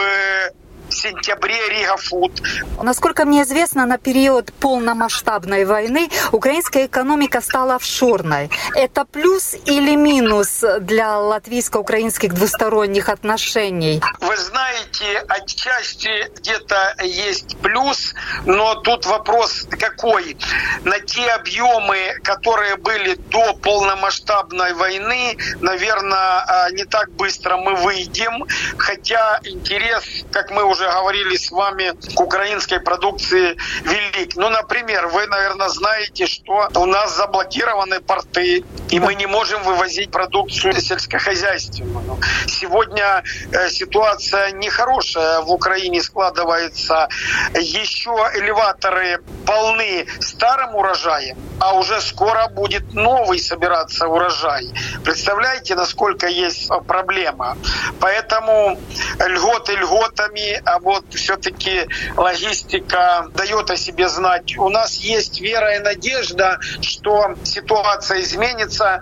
в 0.89 0.93
сентябре 0.93 1.69
Рига 1.69 1.97
Фуд. 1.97 2.41
Насколько 2.81 3.25
мне 3.25 3.43
известно, 3.43 3.85
на 3.85 3.97
период 3.97 4.51
полномасштабной 4.53 5.65
войны 5.65 6.09
украинская 6.31 6.87
экономика 6.87 7.41
стала 7.41 7.75
офшорной. 7.75 8.49
Это 8.75 9.05
плюс 9.05 9.55
или 9.65 9.95
минус 9.95 10.63
для 10.81 11.19
латвийско-украинских 11.19 12.33
двусторонних 12.33 13.09
отношений? 13.09 14.01
Вы 14.19 14.37
знаете, 14.37 15.23
отчасти 15.27 16.29
где-то 16.37 16.95
есть 17.03 17.57
плюс, 17.59 18.13
но 18.45 18.75
тут 18.75 19.05
вопрос 19.05 19.67
какой? 19.69 20.37
На 20.83 20.99
те 20.99 21.29
объемы, 21.31 22.15
которые 22.23 22.77
были 22.77 23.15
до 23.15 23.53
полномасштабной 23.53 24.73
войны, 24.73 25.37
наверное, 25.61 26.43
а, 26.47 26.71
не 26.71 26.85
так 26.85 27.11
быстро 27.11 27.57
мы 27.57 27.75
выйдем, 27.75 28.45
хотя 28.77 29.39
интерес, 29.43 30.03
как 30.31 30.51
мы 30.51 30.63
уже 30.63 30.78
уже 30.79 30.91
говорили 30.91 31.35
с 31.35 31.51
вами, 31.51 31.93
к 32.15 32.19
украинской 32.19 32.79
продукции 32.79 33.57
велик. 33.83 34.35
Ну, 34.35 34.49
например, 34.49 35.07
вы, 35.07 35.27
наверное, 35.27 35.69
знаете, 35.69 36.25
что 36.25 36.69
у 36.75 36.85
нас 36.85 37.15
заблокированы 37.15 37.99
порты, 37.99 38.63
и 38.89 38.99
мы 38.99 39.15
не 39.15 39.25
можем 39.25 39.63
вывозить 39.63 40.11
продукцию 40.11 40.73
сельскохозяйственную. 40.79 42.19
Сегодня 42.47 43.23
э, 43.51 43.69
ситуация 43.69 44.51
нехорошая 44.51 45.41
в 45.41 45.51
Украине 45.51 46.01
складывается. 46.01 47.09
Еще 47.53 48.11
элеваторы 48.35 49.21
полны 49.45 50.07
старым 50.19 50.75
урожаем, 50.75 51.37
а 51.59 51.73
уже 51.73 51.99
скоро 52.01 52.47
будет 52.47 52.93
новый 52.93 53.39
собираться 53.39 54.07
урожай. 54.07 54.69
Представляете, 55.03 55.75
насколько 55.75 56.27
есть 56.27 56.69
проблема? 56.87 57.57
Поэтому 57.99 58.79
льготы 59.19 59.75
льготами, 59.75 60.61
а 60.69 60.79
вот 60.79 61.05
все-таки 61.15 61.87
логистика 62.15 63.27
дает 63.33 63.71
о 63.71 63.77
себе 63.77 64.07
знать. 64.07 64.57
У 64.57 64.69
нас 64.69 64.95
есть 64.95 65.41
вера 65.41 65.75
и 65.75 65.79
надежда, 65.79 66.59
что 66.81 67.35
ситуация 67.43 68.21
изменится. 68.21 69.01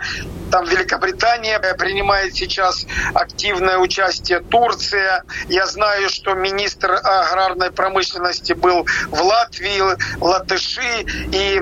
Там 0.50 0.66
Великобритания 0.66 1.60
принимает 1.78 2.36
сейчас 2.36 2.86
активное 3.14 3.80
участие, 3.80 4.40
Турция. 4.40 5.24
Я 5.50 5.66
знаю, 5.68 6.10
что 6.10 6.36
министр 6.36 6.94
аграрной 6.94 7.72
промышленности 7.72 8.54
был 8.54 8.86
в 9.10 9.22
Латвии, 9.22 9.82
латыши 10.22 11.02
и 11.34 11.60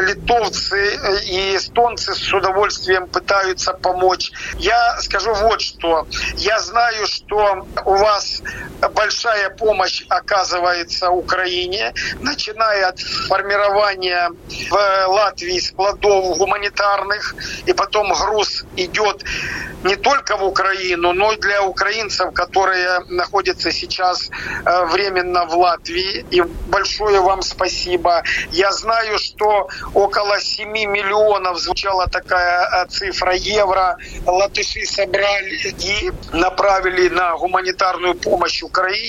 литовцы 0.00 0.94
и 1.26 1.56
эстонцы 1.56 2.14
с 2.14 2.32
удовольствием 2.32 3.06
пытаются 3.08 3.74
помочь. 3.74 4.32
Я 4.56 4.98
скажу 5.02 5.34
вот 5.34 5.60
что. 5.60 6.06
Я 6.36 6.60
знаю, 6.60 7.06
что 7.06 7.66
у 7.84 7.94
вас 7.94 8.40
большой 8.94 9.17
большая 9.18 9.50
помощь 9.50 10.04
оказывается 10.08 11.10
Украине, 11.10 11.92
начиная 12.20 12.88
от 12.88 13.00
формирования 13.00 14.30
в 14.70 15.06
Латвии 15.08 15.58
складов 15.58 16.38
гуманитарных, 16.38 17.34
и 17.66 17.72
потом 17.72 18.12
груз 18.12 18.64
идет 18.76 19.24
не 19.84 19.96
только 19.96 20.36
в 20.36 20.44
Украину, 20.44 21.12
но 21.12 21.32
и 21.32 21.36
для 21.36 21.62
украинцев, 21.62 22.32
которые 22.32 23.00
находятся 23.08 23.70
сейчас 23.70 24.28
э, 24.64 24.84
временно 24.86 25.44
в 25.46 25.54
Латвии. 25.54 26.26
И 26.30 26.42
большое 26.66 27.20
вам 27.20 27.42
спасибо. 27.42 28.22
Я 28.50 28.72
знаю, 28.72 29.18
что 29.18 29.68
около 29.94 30.40
7 30.40 30.68
миллионов 30.68 31.58
звучала 31.58 32.08
такая 32.08 32.84
э, 32.84 32.88
цифра 32.88 33.34
евро. 33.34 33.98
Латыши 34.26 34.84
собрали 34.84 35.74
и 35.78 36.12
направили 36.32 37.08
на 37.08 37.36
гуманитарную 37.36 38.14
помощь 38.14 38.62
Украине. 38.62 39.07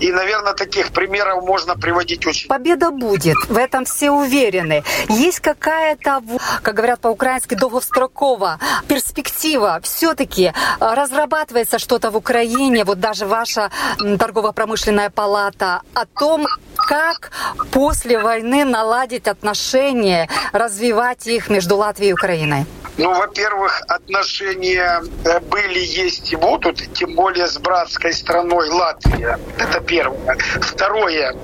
И, 0.00 0.12
наверное, 0.12 0.54
таких 0.54 0.92
примеров 0.92 1.44
можно 1.44 1.76
приводить 1.76 2.26
очень. 2.26 2.48
Победа 2.48 2.90
будет. 2.90 3.36
В 3.48 3.56
этом 3.56 3.84
все 3.84 4.10
уверены. 4.10 4.82
Есть 5.08 5.40
какая-то, 5.40 6.22
как 6.62 6.74
говорят 6.74 7.00
по-украински, 7.00 7.54
долгострокова 7.54 8.58
перспектива 8.88 9.80
все-таки 9.82 10.44
э, 10.44 10.52
разрабатывается 10.80 11.78
что-то 11.78 12.10
в 12.10 12.16
Украине, 12.16 12.84
вот 12.84 13.00
даже 13.00 13.26
ваша 13.26 13.70
торгово-промышленная 14.18 15.10
палата, 15.10 15.82
о 15.94 16.06
том, 16.06 16.46
как 16.86 17.30
после 17.72 18.18
войны 18.18 18.64
наладить 18.64 19.26
отношения, 19.26 20.28
развивать 20.52 21.26
их 21.26 21.50
между 21.50 21.76
Латвией 21.76 22.10
и 22.10 22.12
Украиной? 22.12 22.66
Ну, 22.98 23.12
во-первых, 23.12 23.82
отношения 23.88 25.02
э, 25.24 25.40
были, 25.40 25.80
есть 25.80 26.32
и 26.32 26.36
будут, 26.36 26.78
тем 26.94 27.14
более 27.14 27.46
с 27.46 27.58
братской 27.58 28.12
страной 28.14 28.70
Латвия. 28.70 29.38
Это 29.58 29.80
первое. 29.80 30.38
Второе. 30.62 31.36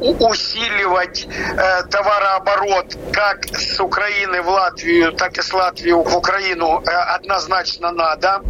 Усиливать 0.00 1.26
э, 1.26 1.82
товарооборот 1.90 2.96
как 3.12 3.44
с 3.54 3.78
Украины 3.80 4.40
в 4.40 4.48
Латвию, 4.48 5.12
так 5.12 5.36
и 5.36 5.42
с 5.42 5.52
Латвии 5.52 5.92
в 5.92 6.16
Украину 6.16 6.80
э, 6.80 6.90
однозначно 6.90 7.92
надо. 7.92 8.40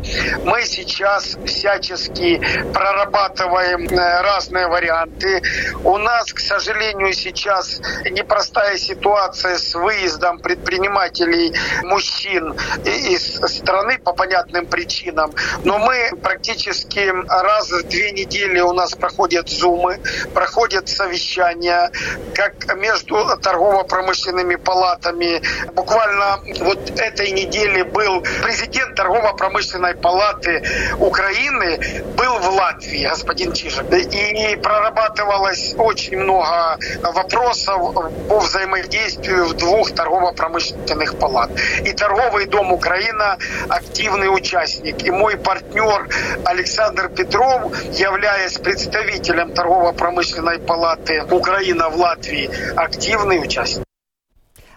Мы 0.44 0.64
сейчас 0.64 1.36
всячески 1.44 2.40
прорабатываем 2.72 3.88
э, 3.88 4.22
разные 4.22 4.68
варианты. 4.68 5.42
У 5.82 5.98
нас, 5.98 6.32
к 6.34 6.40
сожалению, 6.40 7.12
сейчас 7.12 7.80
непростая 8.10 8.76
ситуация 8.76 9.56
с 9.56 9.74
выездом 9.74 10.40
предпринимателей 10.40 11.54
мужчин 11.82 12.54
из 12.84 13.36
страны 13.36 13.98
по 13.98 14.12
понятным 14.12 14.66
причинам. 14.66 15.32
Но 15.62 15.78
мы 15.78 16.10
практически 16.22 17.12
раз 17.28 17.70
в 17.70 17.84
две 17.88 18.10
недели 18.10 18.60
у 18.60 18.72
нас 18.72 18.94
проходят 18.94 19.48
зумы, 19.48 20.00
проходят 20.34 20.88
совещания, 20.88 21.90
как 22.34 22.76
между 22.76 23.16
торгово-промышленными 23.40 24.56
палатами. 24.56 25.40
Буквально 25.72 26.40
вот 26.60 26.90
этой 26.98 27.30
неделе 27.30 27.84
был 27.84 28.22
президент 28.42 28.96
торгово-промышленной 28.96 29.94
палаты 29.94 30.64
Украины, 30.98 32.02
был 32.16 32.38
в 32.38 32.48
Латвии, 32.48 33.06
господин 33.06 33.52
Чижик. 33.52 33.84
И 33.92 34.56
прорабатывалось 34.56 35.74
очень 35.78 36.23
много 36.24 36.78
вопросов 37.02 37.94
по 38.28 38.40
взаимодействию 38.40 39.54
двух 39.54 39.92
торгово-промышленных 39.92 41.18
палат. 41.18 41.50
И 41.84 41.92
Торговый 41.92 42.46
дом 42.46 42.72
Украина 42.72 43.38
активный 43.68 44.34
участник. 44.34 45.02
И 45.04 45.10
мой 45.10 45.36
партнер 45.36 46.08
Александр 46.44 47.08
Петров, 47.08 47.72
являясь 47.92 48.58
представителем 48.58 49.52
торгово-промышленной 49.52 50.58
палаты 50.58 51.22
Украина 51.30 51.90
в 51.90 51.96
Латвии, 51.96 52.50
активный 52.76 53.42
участник. 53.42 53.84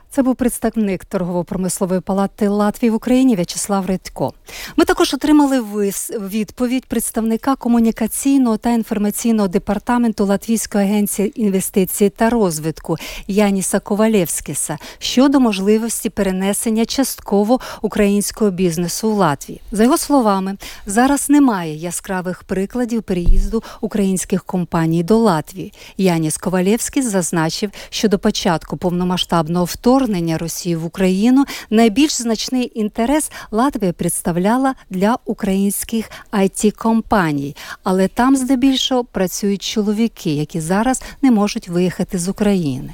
Це 0.10 0.24
був 0.24 0.36
представник 0.36 1.06
торгово-промислової 1.06 2.02
палати 2.02 2.48
Латвії 2.48 2.92
в 2.92 2.96
Україні 2.96 3.36
В'ячеслав 3.36 3.86
Редько. 3.86 4.34
Ми 4.76 4.86
також 4.86 5.14
отримали 5.14 5.62
відповідь 6.20 6.86
представника 6.86 7.56
комунікаційного 7.56 8.58
та 8.58 8.70
інформаційного 8.70 9.48
департаменту 9.48 10.26
Латвійської 10.26 10.84
агенції 10.84 11.42
інвестицій 11.42 12.10
та 12.10 12.30
розвитку 12.30 12.96
Яніса 13.28 13.80
Ковалєвськіса 13.80 14.78
щодо 15.00 15.40
можливості 15.40 16.10
перенесення 16.10 16.86
частково 16.86 17.60
українського 17.82 18.52
бізнесу 18.52 19.12
в 19.12 19.18
Латвії. 19.18 19.62
За 19.72 19.84
його 19.84 19.98
словами, 19.98 20.58
зараз 20.86 21.30
немає 21.30 21.76
яскравих 21.76 22.44
прикладів 22.44 23.04
переїзду 23.04 23.64
українських 23.82 24.44
компаній 24.44 25.04
до 25.04 25.18
Латвії. 25.18 25.74
Яніс 25.98 26.38
Ковалєвський 26.38 27.04
зазначив, 27.04 27.72
що 27.90 28.08
до 28.08 28.20
початку 28.20 28.78
повномасштабного 28.78 29.66
вторгнення 29.66 30.07
вторгнення 30.08 30.38
Росії 30.38 30.76
в 30.76 30.86
Україну 30.86 31.46
найбільш 31.70 32.22
значний 32.22 32.72
інтерес 32.76 33.32
Латвія 33.52 33.94
представляла 33.94 34.76
для 34.90 35.18
українських 35.26 36.10
it 36.34 36.72
компаній. 36.72 37.56
Але 37.84 38.08
там 38.08 38.36
здебільшого 38.36 39.04
працюють 39.04 39.62
чоловіки, 39.62 40.34
які 40.36 40.60
зараз 40.60 41.04
не 41.22 41.32
можуть 41.32 41.70
виїхати 41.70 42.20
з 42.20 42.30
України 42.30 42.94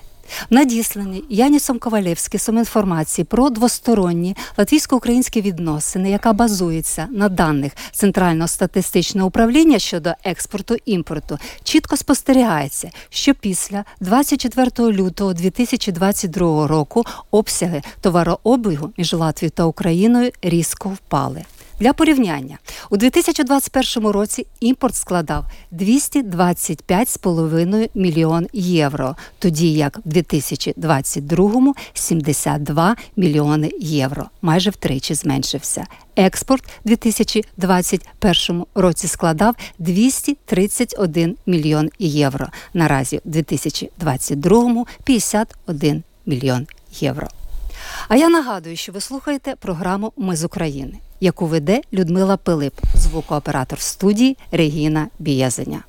надіслані 0.50 1.24
Янісом 1.30 1.80
Ковалевським 1.80 2.58
інформації 2.58 3.26
про 3.26 3.50
двосторонні 3.50 4.36
латвійсько-українські 4.58 5.42
відносини, 5.42 6.10
яка 6.12 6.34
базується 6.34 7.08
на 7.12 7.30
даних 7.30 7.72
Центрального 7.92 8.48
статистичного 8.48 9.28
управління 9.28 9.80
щодо 9.80 10.14
експорту 10.24 10.76
імпорту, 10.86 11.38
чітко 11.64 11.98
спостерігається, 11.98 12.92
що 13.10 13.34
після 13.34 13.86
24 14.00 14.92
лютого 14.92 15.34
2022 15.34 16.68
року 16.68 17.06
обсяги 17.32 17.82
товарообігу 18.02 18.94
між 18.98 19.14
Латвією 19.14 19.52
та 19.52 19.66
Україною 19.66 20.32
різко 20.42 20.90
впали. 20.90 21.46
Для 21.84 21.94
порівняння 21.94 22.58
у 22.90 22.98
2021 22.98 24.08
році 24.08 24.48
імпорт 24.60 24.96
складав 24.96 25.46
225,5 25.72 27.90
мільйон 27.94 28.48
євро, 28.54 29.16
тоді 29.40 29.74
як 29.74 29.98
в 29.98 30.02
2022– 30.06 31.74
72 31.94 32.96
мільйони 33.16 33.72
євро, 33.80 34.26
майже 34.42 34.70
втричі 34.70 35.14
зменшився. 35.14 35.86
Експорт 36.16 36.64
у 36.86 36.90
2021 36.90 38.66
році 38.76 39.08
складав 39.08 39.56
231 39.80 41.38
мільйон 41.46 41.90
євро. 42.00 42.48
Наразі 42.74 43.22
у 43.26 43.30
2022– 43.30 44.86
51 45.04 46.04
мільйон 46.26 46.68
євро. 47.00 47.28
А 48.08 48.16
я 48.16 48.30
нагадую, 48.30 48.76
що 48.76 48.92
ви 48.92 49.02
слухаєте 49.02 49.56
програму 49.60 50.14
Ми 50.18 50.36
з 50.36 50.44
України 50.44 51.00
яку 51.24 51.46
веде 51.46 51.82
Людмила 51.94 52.38
Пилип, 52.38 52.74
звукооператор 52.96 53.80
студії 53.80 54.38
Регіна 54.52 55.08
Біязеня. 55.20 55.84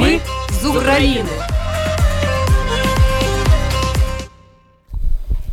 Ми 0.00 0.20
з 0.62 0.66
України. 0.66 1.28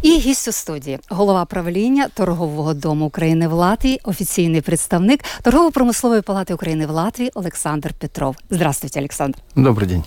І 0.02 0.18
гість 0.18 0.48
у 0.48 0.52
студії, 0.52 1.00
голова 1.10 1.46
правління 1.46 2.08
торгового 2.14 2.74
дому 2.74 3.06
України 3.06 3.48
в 3.48 3.54
Латвії, 3.54 4.00
офіційний 4.04 4.62
представник 4.62 5.24
торгово-промислової 5.42 6.22
палати 6.22 6.54
України 6.54 6.86
в 6.86 6.90
Латвії 6.90 7.32
Олександр 7.34 7.94
Петров. 7.94 8.36
Здравствуйте, 8.50 9.00
Олександр. 9.00 9.38
Добрий 9.56 9.88
день. 9.88 10.04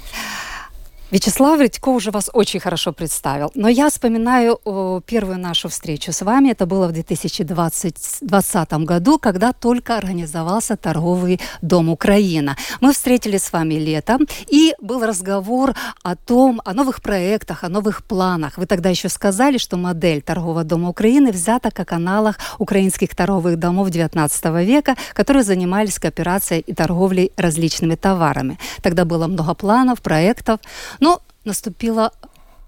Вячеслав 1.12 1.61
Редько 1.61 1.90
уже 1.90 2.11
вас 2.11 2.31
очень 2.33 2.59
хорошо 2.59 2.92
представил. 2.92 3.53
Но 3.55 3.69
я 3.69 3.88
вспоминаю 3.88 4.59
первую 5.07 5.38
нашу 5.38 5.69
встречу 5.69 6.11
с 6.11 6.23
вами. 6.23 6.51
Это 6.51 6.66
было 6.66 6.88
в 6.88 6.92
2020 6.92 8.73
году, 8.73 9.19
когда 9.21 9.53
только 9.53 9.97
организовался 9.97 10.77
торговый 10.77 11.40
дом 11.62 11.90
Украина. 11.90 12.57
Мы 12.81 12.92
встретились 12.92 13.45
с 13.45 13.53
вами 13.53 13.75
летом, 13.75 14.27
и 14.49 14.75
был 14.81 15.07
разговор 15.07 15.75
о 16.03 16.16
том, 16.16 16.61
о 16.64 16.75
новых 16.75 17.01
проектах, 17.01 17.62
о 17.62 17.69
новых 17.69 18.03
планах. 18.03 18.59
Вы 18.59 18.66
тогда 18.66 18.90
еще 18.90 19.09
сказали, 19.09 19.59
что 19.59 19.77
модель 19.77 20.23
торгового 20.23 20.64
дома 20.64 20.88
Украины 20.88 21.31
взята 21.31 21.71
как 21.71 21.92
аналог 21.92 22.37
украинских 22.59 23.14
торговых 23.14 23.61
домов 23.61 23.90
XIX 23.90 24.64
века, 24.64 24.97
которые 25.12 25.45
занимались 25.45 26.01
кооперацией 26.01 26.62
и 26.62 26.75
торговлей 26.75 27.31
различными 27.37 27.95
товарами. 27.95 28.59
Тогда 28.83 29.05
было 29.05 29.29
много 29.29 29.55
планов, 29.55 30.03
проектов. 30.03 30.59
Но 31.00 31.22
наступила 31.44 32.12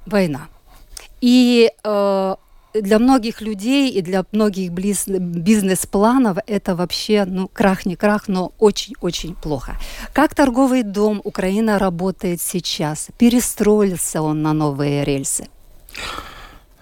война. 0.06 0.48
И 1.20 1.70
э, 1.84 2.36
для 2.74 2.98
многих 2.98 3.40
людей 3.40 3.90
и 3.90 4.02
для 4.02 4.24
многих 4.32 4.70
бизнес-планов 4.70 6.38
это 6.46 6.74
вообще, 6.74 7.24
ну, 7.24 7.48
крах 7.48 7.86
не 7.86 7.96
крах, 7.96 8.28
но 8.28 8.52
очень-очень 8.58 9.34
плохо. 9.34 9.76
Как 10.12 10.34
торговый 10.34 10.82
дом 10.82 11.20
Украина 11.24 11.78
работает 11.78 12.40
сейчас? 12.40 13.08
Перестроился 13.18 14.22
он 14.22 14.42
на 14.42 14.52
новые 14.52 15.04
рельсы? 15.04 15.48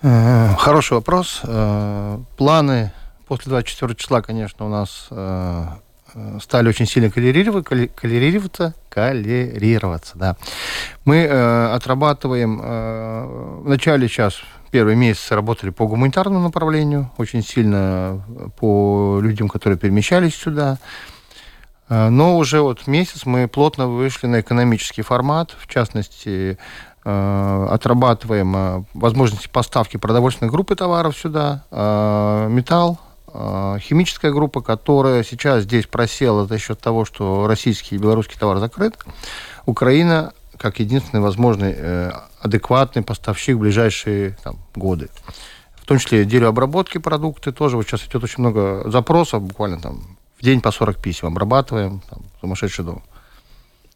Э, 0.03 0.55
хороший 0.59 0.95
вопрос. 0.95 1.41
Э, 1.45 2.19
планы 2.37 2.93
после 3.27 3.51
24 3.51 3.95
числа, 3.95 4.23
конечно, 4.23 4.67
у 4.67 4.69
нас 4.69 5.09
Э, 5.11 5.67
стали 6.41 6.69
очень 6.69 6.87
сильно 6.87 7.11
колерироваться, 7.11 8.75
колерироваться, 8.89 10.13
да. 10.17 10.37
Мы 11.05 11.17
э, 11.17 11.75
отрабатываем, 11.75 12.61
э, 12.63 13.61
в 13.65 13.69
начале 13.69 14.09
сейчас, 14.09 14.41
первый 14.71 14.97
месяц 14.97 15.31
работали 15.31 15.71
по 15.71 15.87
гуманитарному 15.87 16.45
направлению, 16.45 17.11
очень 17.19 17.43
сильно 17.43 18.23
по 18.59 19.19
людям, 19.21 19.49
которые 19.49 19.79
перемещались 19.79 20.35
сюда. 20.35 20.79
Э, 21.89 22.09
но 22.09 22.39
уже 22.39 22.63
вот 22.63 22.87
месяц 22.87 23.27
мы 23.27 23.47
плотно 23.49 23.87
вышли 23.87 24.27
на 24.27 24.41
экономический 24.41 25.03
формат, 25.03 25.55
в 25.59 25.67
частности, 25.67 26.59
э, 27.05 27.69
отрабатываем 27.71 28.87
возможности 28.95 29.49
поставки 29.49 29.99
продовольственной 29.99 30.51
группы 30.51 30.75
товаров 30.75 31.17
сюда, 31.17 31.63
металл, 32.51 32.99
химическая 33.81 34.33
группа, 34.33 34.61
которая 34.61 35.23
сейчас 35.23 35.65
здесь 35.65 35.87
просела 35.87 36.47
за 36.47 36.59
счет 36.59 36.81
того, 36.81 37.05
что 37.05 37.47
российский 37.47 37.97
и 37.97 37.99
белорусский 37.99 38.39
товар 38.39 38.59
закрыт. 38.59 38.97
Украина 39.67 40.33
как 40.59 40.81
единственный 40.81 41.21
возможный 41.21 41.75
э, 41.77 42.13
адекватный 42.41 43.03
поставщик 43.03 43.57
в 43.57 43.61
ближайшие 43.61 44.37
там, 44.43 44.59
годы. 44.75 45.09
В 45.75 45.87
том 45.87 45.99
числе 45.99 46.25
обработки 46.47 46.99
продукты 46.99 47.53
тоже. 47.53 47.77
Вот 47.77 47.87
сейчас 47.87 48.05
идет 48.07 48.25
очень 48.25 48.41
много 48.41 48.83
запросов, 48.91 49.43
буквально 49.43 49.81
там 49.81 50.17
в 50.39 50.43
день 50.43 50.61
по 50.61 50.71
40 50.71 51.01
писем 51.01 51.29
обрабатываем, 51.29 52.03
там, 52.09 52.23
сумасшедший 52.41 52.85
дом. 52.85 53.03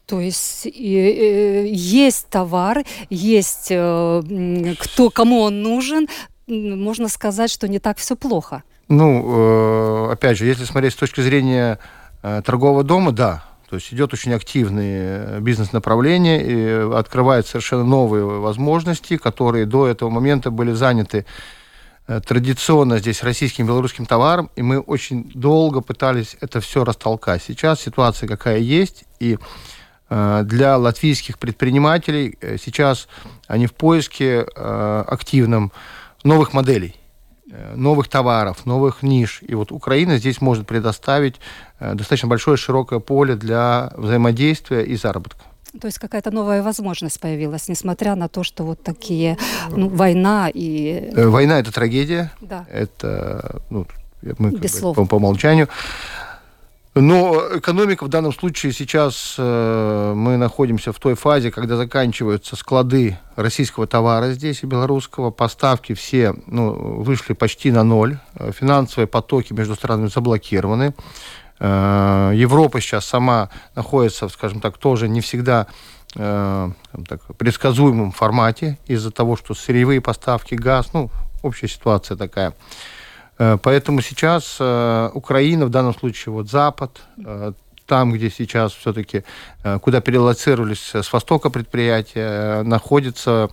То 0.07 0.21
есть 0.21 0.67
э, 0.67 1.69
есть 1.69 2.29
товар, 2.29 2.85
есть 3.11 3.69
э, 3.71 4.75
кто, 4.79 5.11
кому 5.11 5.41
он 5.41 5.63
нужен, 5.63 6.09
можно 6.47 7.09
сказать, 7.09 7.51
что 7.51 7.69
не 7.69 7.79
так 7.79 7.99
все 7.99 8.17
плохо. 8.17 8.63
Ну, 8.91 10.09
э, 10.09 10.13
опять 10.13 10.37
же, 10.37 10.47
если 10.47 10.65
смотреть 10.65 10.95
с 10.95 10.97
точки 10.97 11.21
зрения 11.21 11.79
э, 12.23 12.43
торгового 12.45 12.83
дома, 12.83 13.13
да. 13.13 13.45
То 13.69 13.77
есть 13.77 13.95
идет 13.95 14.13
очень 14.13 14.35
активное 14.35 15.39
бизнес-направление, 15.39 16.43
и 16.43 16.93
открывает 16.93 17.47
совершенно 17.47 17.85
новые 17.85 18.25
возможности, 18.25 19.17
которые 19.17 19.65
до 19.65 19.87
этого 19.87 20.11
момента 20.11 20.51
были 20.51 20.73
заняты 20.73 21.25
э, 22.09 22.21
традиционно 22.21 22.99
здесь 22.99 23.23
российским 23.23 23.65
белорусским 23.65 24.07
товаром, 24.07 24.51
и 24.57 24.63
мы 24.63 24.81
очень 24.81 25.31
долго 25.37 25.83
пытались 25.83 26.37
это 26.41 26.61
все 26.61 26.83
растолкать. 26.83 27.45
Сейчас 27.47 27.81
ситуация 27.81 28.29
какая 28.29 28.59
есть, 28.59 29.05
и 29.21 29.39
для 30.09 30.77
латвийских 30.77 31.39
предпринимателей 31.39 32.37
сейчас 32.61 33.07
они 33.47 33.69
в 33.69 33.75
поиске 33.75 34.41
активном 34.41 35.71
новых 36.25 36.53
моделей. 36.53 37.00
Э, 37.53 37.75
новых 37.75 38.09
товаров, 38.09 38.65
новых 38.67 39.03
ниш. 39.03 39.41
И 39.43 39.55
вот 39.55 39.73
Украина 39.73 40.19
здесь 40.19 40.41
может 40.41 40.67
предоставить 40.67 41.37
э, 41.81 41.95
достаточно 41.95 42.29
большое 42.29 42.57
широкое 42.57 43.01
поле 43.01 43.35
для 43.35 43.93
взаимодействия 43.97 44.83
и 44.83 44.97
заработка. 44.97 45.41
То 45.81 45.87
есть 45.87 45.99
какая-то 45.99 46.31
новая 46.31 46.63
возможность 46.63 47.21
появилась, 47.21 47.69
несмотря 47.69 48.15
на 48.15 48.29
то, 48.29 48.45
что 48.45 48.65
вот 48.65 48.83
такие 48.83 49.37
ну, 49.71 49.89
война 49.89 50.49
и... 50.53 51.11
Э, 51.13 51.27
война 51.27 51.59
это 51.59 51.73
трагедия. 51.73 52.31
Да. 52.41 52.67
Это 52.71 53.63
ну, 53.69 53.87
мы 54.39 54.53
как 54.53 54.61
бы, 54.61 54.95
по, 54.95 55.07
по 55.07 55.15
умолчанию. 55.17 55.69
Но 56.95 57.41
экономика 57.57 58.05
в 58.05 58.09
данном 58.09 58.33
случае 58.33 58.73
сейчас 58.73 59.37
э, 59.39 60.13
мы 60.17 60.37
находимся 60.37 60.93
в 60.93 60.99
той 60.99 61.15
фазе, 61.15 61.53
когда 61.53 61.77
заканчиваются 61.77 62.57
склады 62.57 63.17
российского 63.37 63.87
товара 63.87 64.33
здесь 64.33 64.65
и 64.65 64.67
белорусского, 64.67 65.31
поставки 65.31 65.95
все 65.95 66.35
ну, 66.47 66.73
вышли 66.73 67.33
почти 67.35 67.71
на 67.71 67.85
ноль, 67.85 68.19
финансовые 68.59 69.07
потоки 69.07 69.53
между 69.53 69.77
странами 69.77 70.09
заблокированы. 70.09 70.95
Э, 71.61 72.33
Европа 72.35 72.81
сейчас 72.81 73.05
сама 73.05 73.51
находится, 73.77 74.29
скажем 74.29 74.61
так, 74.61 74.77
тоже 74.77 75.09
не 75.09 75.21
всегда 75.21 75.69
э, 76.17 76.71
так, 77.07 77.21
предсказуемом 77.37 78.11
формате 78.11 78.79
из-за 78.87 79.13
того, 79.13 79.37
что 79.37 79.55
сырьевые 79.55 80.01
поставки, 80.01 80.57
газ, 80.57 80.93
ну, 80.93 81.09
общая 81.43 81.69
ситуация 81.69 82.17
такая. 82.17 82.55
Э, 83.41 83.57
поэтому 83.61 84.03
сейчас 84.03 84.59
э, 84.61 85.11
Украина, 85.15 85.65
в 85.65 85.71
данном 85.71 85.95
случае 85.95 86.33
вот 86.33 86.51
Запад, 86.51 87.01
э, 87.25 87.53
там, 87.87 88.13
где 88.13 88.31
сейчас 88.31 88.73
все-таки, 88.73 89.25
куда 89.81 90.01
перелоцировались 90.01 90.95
с 90.95 91.13
востока 91.13 91.51
предприятия, 91.51 92.63
находится 92.63 93.51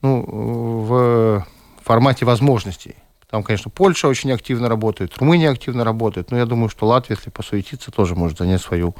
ну, 0.00 0.24
в 0.26 1.46
формате 1.80 2.24
возможностей. 2.24 2.96
Там, 3.30 3.44
конечно, 3.44 3.70
Польша 3.70 4.08
очень 4.08 4.32
активно 4.32 4.68
работает, 4.68 5.16
Румыния 5.18 5.50
активно 5.50 5.84
работает, 5.84 6.32
но 6.32 6.38
я 6.38 6.44
думаю, 6.44 6.70
что 6.70 6.88
Латвия, 6.88 7.14
если 7.14 7.30
посуетиться, 7.30 7.92
тоже 7.92 8.16
может 8.16 8.38
занять 8.38 8.60
свою 8.60 8.96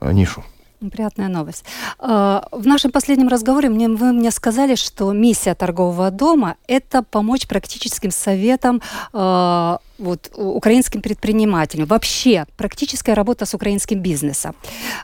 нишу. 0.00 0.42
Приятная 0.90 1.28
новость. 1.28 1.64
А, 1.98 2.46
в 2.50 2.66
нашем 2.66 2.90
последнем 2.90 3.28
разговоре 3.28 3.68
мне, 3.68 3.88
вы 3.88 4.12
мне 4.12 4.30
сказали, 4.30 4.74
что 4.74 5.12
миссия 5.12 5.54
торгового 5.54 6.10
дома– 6.10 6.56
это 6.66 7.02
помочь 7.02 7.46
практическим 7.46 8.10
советам 8.10 8.82
а, 9.12 9.78
вот, 9.98 10.30
украинским 10.34 11.02
предпринимателям. 11.02 11.86
Вообще, 11.86 12.46
практическая 12.56 13.14
работа 13.14 13.46
с 13.46 13.54
украинским 13.54 14.00
бизнесом. 14.00 14.54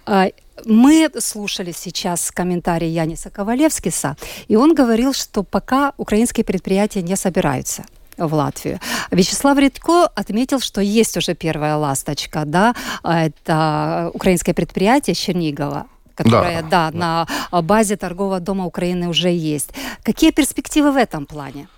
А, 0.06 0.28
мы 0.64 1.08
слушали 1.18 1.72
сейчас 1.72 2.30
комментарий 2.30 2.88
Яниса 2.88 3.30
Ковалевскиса, 3.30 4.16
и 4.48 4.56
он 4.56 4.74
говорил, 4.74 5.12
что 5.12 5.44
пока 5.44 5.92
украинские 5.96 6.44
предприятия 6.44 7.02
не 7.02 7.16
собираются– 7.16 7.84
в 8.18 8.34
Латвию. 8.34 8.80
Вячеслав 9.10 9.58
Редко 9.58 10.06
отметил, 10.06 10.60
что 10.60 10.80
есть 10.80 11.16
уже 11.16 11.34
первая 11.34 11.76
ласточка, 11.76 12.42
да, 12.44 12.74
это 13.02 14.10
украинское 14.14 14.54
предприятие 14.54 15.14
Чернигова, 15.14 15.86
которое, 16.14 16.62
да, 16.62 16.90
да, 16.90 17.26
на 17.52 17.62
базе 17.62 17.96
торгового 17.96 18.40
дома 18.40 18.66
Украины 18.66 19.08
уже 19.08 19.30
есть. 19.30 19.70
Какие 20.02 20.30
перспективы 20.32 20.92
в 20.92 20.96
этом 20.96 21.26
плане? 21.26 21.68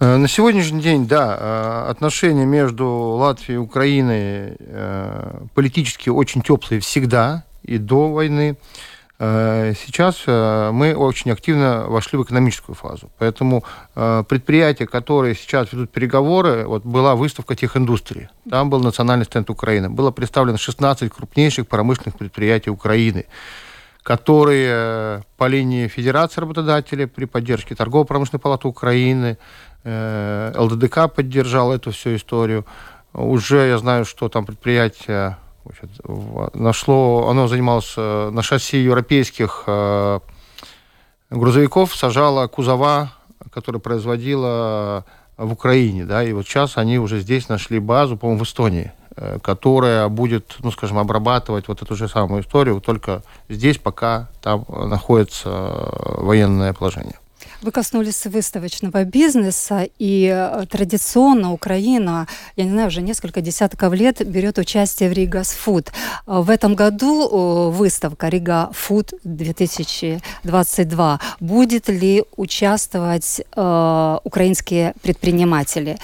Э, 0.00 0.16
на 0.16 0.28
сегодняшний 0.28 0.80
день, 0.80 1.06
да, 1.06 1.36
э, 1.38 1.90
отношения 1.90 2.46
между 2.46 2.86
Латвией 2.88 3.56
и 3.56 3.58
Украиной 3.58 4.56
э, 4.58 5.40
политически 5.54 6.08
очень 6.08 6.40
теплые 6.40 6.80
всегда 6.80 7.44
и 7.62 7.76
до 7.76 8.10
войны. 8.10 8.56
Э, 9.22 9.74
сейчас 9.74 10.22
э, 10.26 10.70
мы 10.72 10.94
очень 10.94 11.30
активно 11.30 11.84
вошли 11.88 12.18
в 12.18 12.22
экономическую 12.22 12.74
фазу. 12.74 13.10
Поэтому 13.18 13.64
э, 13.94 14.24
предприятия, 14.26 14.86
которые 14.86 15.34
сейчас 15.34 15.72
ведут 15.72 15.90
переговоры, 15.90 16.64
вот 16.66 16.84
была 16.86 17.14
выставка 17.14 17.54
техиндустрии. 17.54 18.30
Там 18.48 18.70
был 18.70 18.80
национальный 18.80 19.26
стенд 19.26 19.50
Украины. 19.50 19.90
Было 19.90 20.10
представлено 20.10 20.56
16 20.56 21.12
крупнейших 21.12 21.68
промышленных 21.68 22.16
предприятий 22.16 22.70
Украины 22.70 23.26
которые 24.02 25.22
по 25.36 25.46
линии 25.46 25.86
Федерации 25.86 26.40
работодателей 26.40 27.06
при 27.06 27.26
поддержке 27.26 27.74
Торгово-промышленной 27.74 28.40
палаты 28.40 28.66
Украины, 28.66 29.36
ЛДДК 29.84 31.14
поддержал 31.14 31.70
эту 31.70 31.90
всю 31.90 32.16
историю. 32.16 32.64
Уже 33.12 33.68
я 33.68 33.76
знаю, 33.76 34.06
что 34.06 34.30
там 34.30 34.46
предприятия 34.46 35.36
Значит, 35.64 35.90
нашло, 36.54 37.28
оно 37.28 37.46
занималось 37.46 37.94
э, 37.96 38.30
на 38.30 38.42
шасси 38.42 38.78
европейских 38.78 39.64
э, 39.66 40.20
грузовиков, 41.30 41.94
сажало 41.94 42.46
кузова, 42.46 43.12
которые 43.52 43.80
производила 43.80 45.04
в 45.36 45.52
Украине, 45.52 46.04
да, 46.04 46.22
и 46.24 46.32
вот 46.32 46.46
сейчас 46.46 46.76
они 46.76 46.98
уже 46.98 47.20
здесь 47.20 47.48
нашли 47.48 47.78
базу, 47.78 48.16
по-моему, 48.16 48.44
в 48.44 48.46
Эстонии, 48.46 48.92
э, 49.16 49.38
которая 49.42 50.08
будет, 50.08 50.56
ну, 50.60 50.70
скажем, 50.70 50.98
обрабатывать 50.98 51.68
вот 51.68 51.82
эту 51.82 51.94
же 51.94 52.08
самую 52.08 52.42
историю, 52.42 52.80
только 52.80 53.22
здесь 53.48 53.78
пока 53.78 54.28
там 54.42 54.64
находится 54.68 55.50
военное 56.18 56.72
положение. 56.72 57.16
Вы 57.62 57.72
коснулись 57.72 58.24
выставочного 58.24 59.04
бизнеса, 59.04 59.86
и 59.98 60.32
э, 60.32 60.64
традиционно 60.70 61.52
Украина, 61.52 62.26
я 62.56 62.64
не 62.64 62.70
знаю, 62.70 62.88
уже 62.88 63.02
несколько 63.02 63.42
десятков 63.42 63.92
лет 63.92 64.26
берет 64.26 64.56
участие 64.58 65.10
в 65.10 65.12
Ригас 65.12 65.52
Фуд. 65.52 65.92
В 66.24 66.48
этом 66.48 66.74
году 66.74 67.70
выставка 67.70 68.28
Рига 68.28 68.70
Фуд 68.72 69.12
2022. 69.24 71.20
Будет 71.40 71.88
ли 71.88 72.24
участвовать 72.36 73.42
э, 73.54 74.18
украинские 74.24 74.94
предприниматели? 75.02 75.98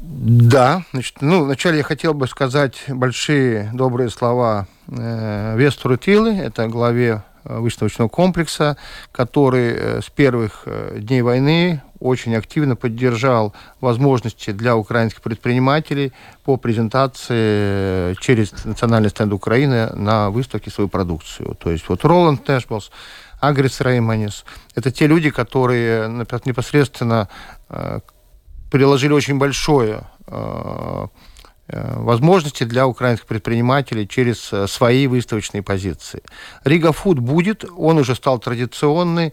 Да, 0.00 0.84
значит, 0.92 1.16
ну, 1.20 1.44
вначале 1.44 1.78
я 1.78 1.84
хотел 1.84 2.14
бы 2.14 2.26
сказать 2.26 2.84
большие 2.88 3.70
добрые 3.74 4.08
слова 4.08 4.66
э, 4.88 5.56
Вестру 5.58 5.98
Тилы, 5.98 6.34
это 6.36 6.68
главе 6.68 7.22
Э, 7.31 7.31
выставочного 7.44 8.08
комплекса, 8.08 8.76
который 9.10 9.72
э, 9.72 10.00
с 10.00 10.10
первых 10.10 10.62
э, 10.66 10.98
дней 11.00 11.22
войны 11.22 11.82
очень 12.00 12.34
активно 12.34 12.76
поддержал 12.76 13.52
возможности 13.80 14.50
для 14.50 14.76
украинских 14.76 15.22
предпринимателей 15.22 16.12
по 16.44 16.56
презентации 16.56 18.14
через 18.20 18.64
национальный 18.64 19.10
стенд 19.10 19.32
Украины 19.32 19.88
на 19.94 20.30
выставке 20.30 20.70
свою 20.70 20.88
продукцию. 20.88 21.54
То 21.54 21.70
есть 21.70 21.88
вот 21.88 22.04
Роланд 22.04 22.46
Нэшблс, 22.48 22.90
Агрис 23.40 23.80
Рейманис, 23.80 24.44
это 24.74 24.90
те 24.90 25.06
люди, 25.06 25.30
которые 25.30 26.08
непосредственно 26.44 27.28
приложили 28.70 29.12
очень 29.12 29.38
большое 29.38 30.02
Э, 30.32 31.06
возможности 31.68 32.64
для 32.64 32.86
украинских 32.86 33.26
предпринимателей 33.26 34.06
через 34.06 34.52
э, 34.52 34.66
свои 34.66 35.06
выставочные 35.06 35.62
позиции. 35.62 36.22
Рига 36.64 36.92
Фуд 36.92 37.18
будет, 37.18 37.64
он 37.76 37.98
уже 37.98 38.14
стал 38.14 38.38
традиционный. 38.38 39.32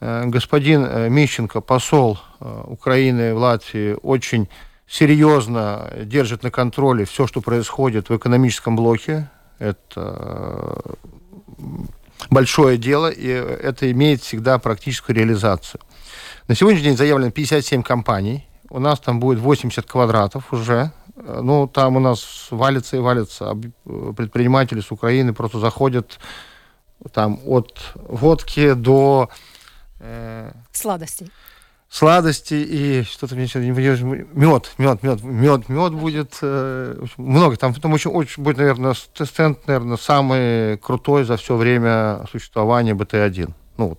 Э, 0.00 0.24
господин 0.26 1.12
Мищенко, 1.12 1.60
посол 1.60 2.18
Украины 2.40 3.34
в 3.34 3.38
Латвии, 3.38 3.96
очень 4.02 4.48
серьезно 4.86 5.90
держит 6.04 6.42
на 6.42 6.50
контроле 6.50 7.04
все, 7.04 7.26
что 7.26 7.40
происходит 7.40 8.10
в 8.10 8.16
экономическом 8.16 8.76
блоке. 8.76 9.30
Это 9.58 10.78
большое 12.30 12.76
дело, 12.78 13.10
и 13.10 13.28
это 13.28 13.90
имеет 13.90 14.22
всегда 14.22 14.58
практическую 14.58 15.16
реализацию. 15.16 15.80
На 16.48 16.54
сегодняшний 16.54 16.88
день 16.88 16.96
заявлено 16.96 17.30
57 17.30 17.82
компаний. 17.82 18.46
У 18.68 18.78
нас 18.78 19.00
там 19.00 19.20
будет 19.20 19.38
80 19.38 19.86
квадратов 19.86 20.52
уже 20.52 20.92
ну, 21.24 21.68
там 21.68 21.96
у 21.96 22.00
нас 22.00 22.48
валится 22.50 22.96
и 22.96 23.00
валится. 23.00 23.54
Предприниматели 23.84 24.80
с 24.80 24.90
Украины 24.90 25.32
просто 25.32 25.58
заходят 25.58 26.18
там 27.12 27.40
от 27.46 27.78
водки 27.94 28.72
до... 28.74 29.28
Э, 30.00 30.52
сладостей. 30.72 31.30
Сладости 31.88 32.54
и 32.54 33.02
что-то 33.02 33.34
мне 33.34 33.46
сейчас 33.46 33.62
не 33.62 33.70
мед, 33.70 34.72
мед, 34.78 35.02
мед, 35.02 35.22
мед, 35.22 35.68
мед 35.68 35.92
будет 35.92 36.38
э, 36.40 37.04
много. 37.18 37.56
Там, 37.56 37.74
там 37.74 37.92
очень, 37.92 38.10
очень 38.10 38.42
будет, 38.42 38.56
наверное, 38.56 38.94
стенд, 38.94 39.66
наверное, 39.66 39.98
самый 39.98 40.78
крутой 40.78 41.24
за 41.24 41.36
все 41.36 41.54
время 41.54 42.24
существования 42.30 42.94
БТ-1. 42.94 43.52
Ну, 43.76 43.96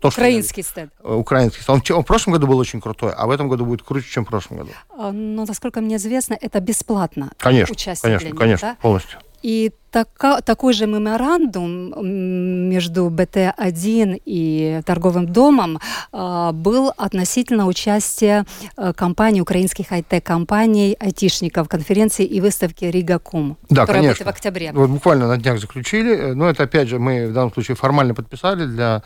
то, 0.00 0.08
Украинский 0.08 0.62
что, 0.62 0.72
стенд. 0.72 0.92
Э, 1.02 1.14
украинский 1.14 1.62
стенд. 1.62 1.90
Он, 1.90 1.96
он 1.96 2.02
в 2.02 2.06
прошлом 2.06 2.34
году 2.34 2.46
был 2.46 2.58
очень 2.58 2.80
крутой, 2.80 3.12
а 3.16 3.26
в 3.26 3.30
этом 3.30 3.48
году 3.48 3.64
будет 3.64 3.82
круче, 3.82 4.08
чем 4.08 4.24
в 4.24 4.28
прошлом 4.28 4.58
году. 4.58 4.70
А, 4.90 5.12
но, 5.12 5.44
насколько 5.44 5.80
мне 5.80 5.96
известно, 5.96 6.36
это 6.40 6.60
бесплатно. 6.60 7.30
Конечно, 7.38 7.74
конечно, 8.02 8.26
них, 8.28 8.36
конечно, 8.36 8.68
да? 8.68 8.76
полностью. 8.80 9.18
И 9.42 9.70
така, 9.90 10.40
такой 10.40 10.72
же 10.72 10.86
меморандум 10.86 12.68
между 12.68 13.08
БТ-1 13.08 14.22
и 14.24 14.80
торговым 14.84 15.28
домом 15.28 15.78
э, 16.12 16.50
был 16.52 16.92
относительно 16.96 17.66
участия 17.66 18.44
э, 18.76 18.92
компаний, 18.92 19.40
украинских 19.40 19.92
IT-компаний, 19.92 20.96
айтишников, 20.98 21.68
конференции 21.68 22.26
и 22.26 22.40
выставки 22.40 22.84
Ригакум, 22.84 23.56
да, 23.70 23.82
которая 23.82 24.02
конечно. 24.02 24.24
будет 24.24 24.26
в 24.26 24.36
октябре. 24.36 24.72
Вот 24.72 24.90
буквально 24.90 25.28
на 25.28 25.36
днях 25.36 25.60
заключили. 25.60 26.32
Но 26.32 26.50
это, 26.50 26.64
опять 26.64 26.88
же, 26.88 26.98
мы 26.98 27.28
в 27.28 27.32
данном 27.32 27.52
случае 27.52 27.76
формально 27.76 28.14
подписали 28.14 28.66
для 28.66 28.96
Э, 28.98 29.00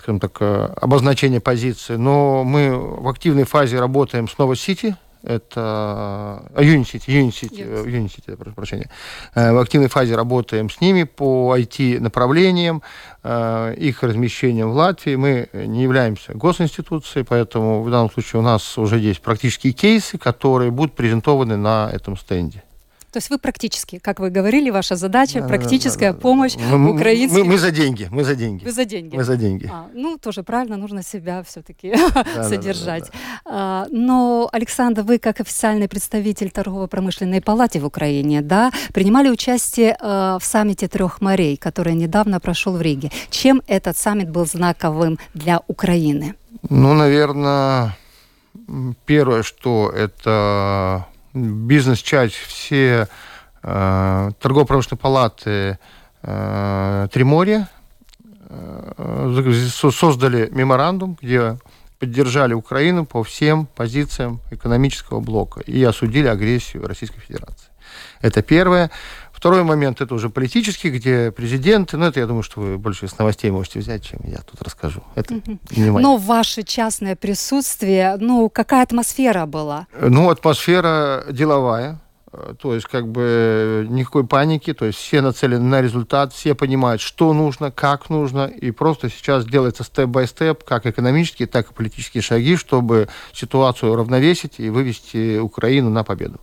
скажем 0.00 0.20
так, 0.20 0.36
э, 0.40 0.72
обозначение 0.80 1.40
позиции, 1.40 1.96
но 1.96 2.44
мы 2.44 2.76
в 2.76 3.08
активной 3.08 3.44
фазе 3.44 3.78
работаем 3.78 4.28
с 4.28 4.38
Новосити, 4.38 4.96
это 5.22 6.44
Unity, 6.54 7.02
Unity, 7.06 7.84
Unity, 7.84 8.36
прошу 8.36 8.54
прощения. 8.54 8.88
Э, 9.34 9.52
в 9.52 9.58
активной 9.58 9.88
фазе 9.88 10.14
работаем 10.14 10.70
с 10.70 10.80
ними 10.80 11.04
по 11.04 11.56
IT-направлениям, 11.56 12.82
их 13.24 14.02
размещением 14.02 14.70
в 14.70 14.74
Латвии. 14.74 15.16
Мы 15.16 15.48
не 15.52 15.82
являемся 15.82 16.32
госинституцией, 16.32 17.26
поэтому 17.28 17.82
в 17.82 17.90
данном 17.90 18.10
случае 18.10 18.40
у 18.40 18.42
нас 18.42 18.78
уже 18.78 18.98
есть 18.98 19.20
практические 19.20 19.72
кейсы, 19.72 20.18
которые 20.18 20.70
будут 20.70 20.94
презентованы 20.94 21.56
на 21.56 21.90
этом 21.92 22.16
стенде. 22.16 22.62
То 23.12 23.18
есть 23.18 23.30
вы 23.30 23.38
практически, 23.38 23.98
как 23.98 24.20
вы 24.20 24.28
говорили, 24.30 24.70
ваша 24.70 24.96
задача, 24.96 25.34
Да, 25.34 25.40
да, 25.40 25.48
практическая 25.48 26.10
да, 26.12 26.16
да. 26.16 26.20
помощь 26.20 26.56
Мы- 26.56 26.78
мы- 26.78 26.94
украинским... 26.94 27.38
Мы, 27.40 27.44
мы 27.44 27.58
за 27.58 27.70
деньги, 27.70 28.06
мы 28.10 28.22
за 28.24 28.34
деньги. 28.34 28.64
Вы 28.64 28.70
за 28.72 28.84
деньги. 28.84 29.16
Мы 29.16 29.24
за 29.24 29.36
деньги. 29.36 29.70
А, 29.72 29.86
ну, 29.94 30.18
тоже 30.18 30.42
правильно, 30.42 30.76
нужно 30.76 31.02
себя 31.02 31.42
все-таки 31.42 31.94
да, 32.34 32.44
содержать. 32.48 33.10
А, 33.44 33.86
но, 33.90 34.48
Александр, 34.52 35.02
вы 35.02 35.18
как 35.18 35.40
официальный 35.40 35.88
представитель 35.88 36.50
торгово-промышленной 36.50 37.40
палаты 37.40 37.80
в 37.80 37.86
Украине, 37.86 38.42
да, 38.42 38.70
принимали 38.92 39.30
участие 39.30 39.96
э, 40.00 40.38
в 40.40 40.44
саммите 40.44 40.86
трех 40.88 41.20
морей, 41.22 41.56
который 41.56 41.94
недавно 41.94 42.40
прошел 42.40 42.72
в 42.76 42.82
Риге. 42.82 43.10
Чем 43.30 43.62
этот 43.66 43.96
саммит 43.96 44.28
был 44.30 44.44
знаковым 44.46 45.18
для 45.34 45.60
Украины? 45.66 46.34
Ну, 46.68 46.92
наверное, 46.94 47.96
первое, 49.06 49.42
что 49.42 49.90
это 49.90 51.06
бизнес-часть, 51.34 52.34
все 52.34 53.08
э, 53.62 54.30
торгово-промышленные 54.40 54.98
палаты 54.98 55.78
э, 56.22 57.08
Триморья 57.12 57.68
э, 58.48 59.68
со- 59.70 59.90
создали 59.90 60.48
меморандум, 60.50 61.18
где 61.20 61.58
поддержали 61.98 62.54
Украину 62.54 63.04
по 63.06 63.22
всем 63.24 63.66
позициям 63.66 64.40
экономического 64.50 65.20
блока 65.20 65.60
и 65.60 65.82
осудили 65.82 66.28
агрессию 66.28 66.86
Российской 66.86 67.20
Федерации. 67.20 67.68
Это 68.20 68.42
первое. 68.42 68.90
Второй 69.38 69.62
момент, 69.62 70.00
это 70.00 70.16
уже 70.16 70.30
политический, 70.30 70.90
где 70.90 71.30
президенты, 71.30 71.96
ну, 71.96 72.06
это, 72.06 72.18
я 72.18 72.26
думаю, 72.26 72.42
что 72.42 72.60
вы 72.60 72.76
больше 72.76 73.06
с 73.06 73.16
новостей 73.18 73.52
можете 73.52 73.78
взять, 73.78 74.02
чем 74.02 74.18
я 74.24 74.38
тут 74.38 74.60
расскажу. 74.62 75.04
Это 75.14 75.32
не 75.76 75.90
моя. 75.92 76.04
Но 76.04 76.16
ваше 76.16 76.64
частное 76.64 77.14
присутствие, 77.14 78.16
ну, 78.18 78.50
какая 78.50 78.82
атмосфера 78.82 79.46
была? 79.46 79.86
Ну, 80.00 80.28
атмосфера 80.28 81.24
деловая, 81.30 82.00
э, 82.32 82.54
то 82.60 82.74
есть 82.74 82.88
как 82.88 83.06
бы 83.06 83.86
никакой 83.88 84.26
паники, 84.26 84.74
то 84.74 84.86
есть 84.86 84.98
все 84.98 85.20
нацелены 85.20 85.62
на 85.62 85.82
результат, 85.82 86.32
все 86.32 86.56
понимают, 86.56 87.00
что 87.00 87.32
нужно, 87.32 87.70
как 87.70 88.10
нужно, 88.10 88.46
и 88.46 88.72
просто 88.72 89.08
сейчас 89.08 89.46
делается 89.46 89.84
степ-бай-степ, 89.84 90.64
как 90.64 90.84
экономические, 90.84 91.46
так 91.46 91.70
и 91.70 91.74
политические 91.74 92.22
шаги, 92.22 92.56
чтобы 92.56 93.06
ситуацию 93.32 93.94
равновесить 93.94 94.58
и 94.58 94.68
вывести 94.68 95.38
Украину 95.38 95.90
на 95.90 96.02
победу. 96.02 96.40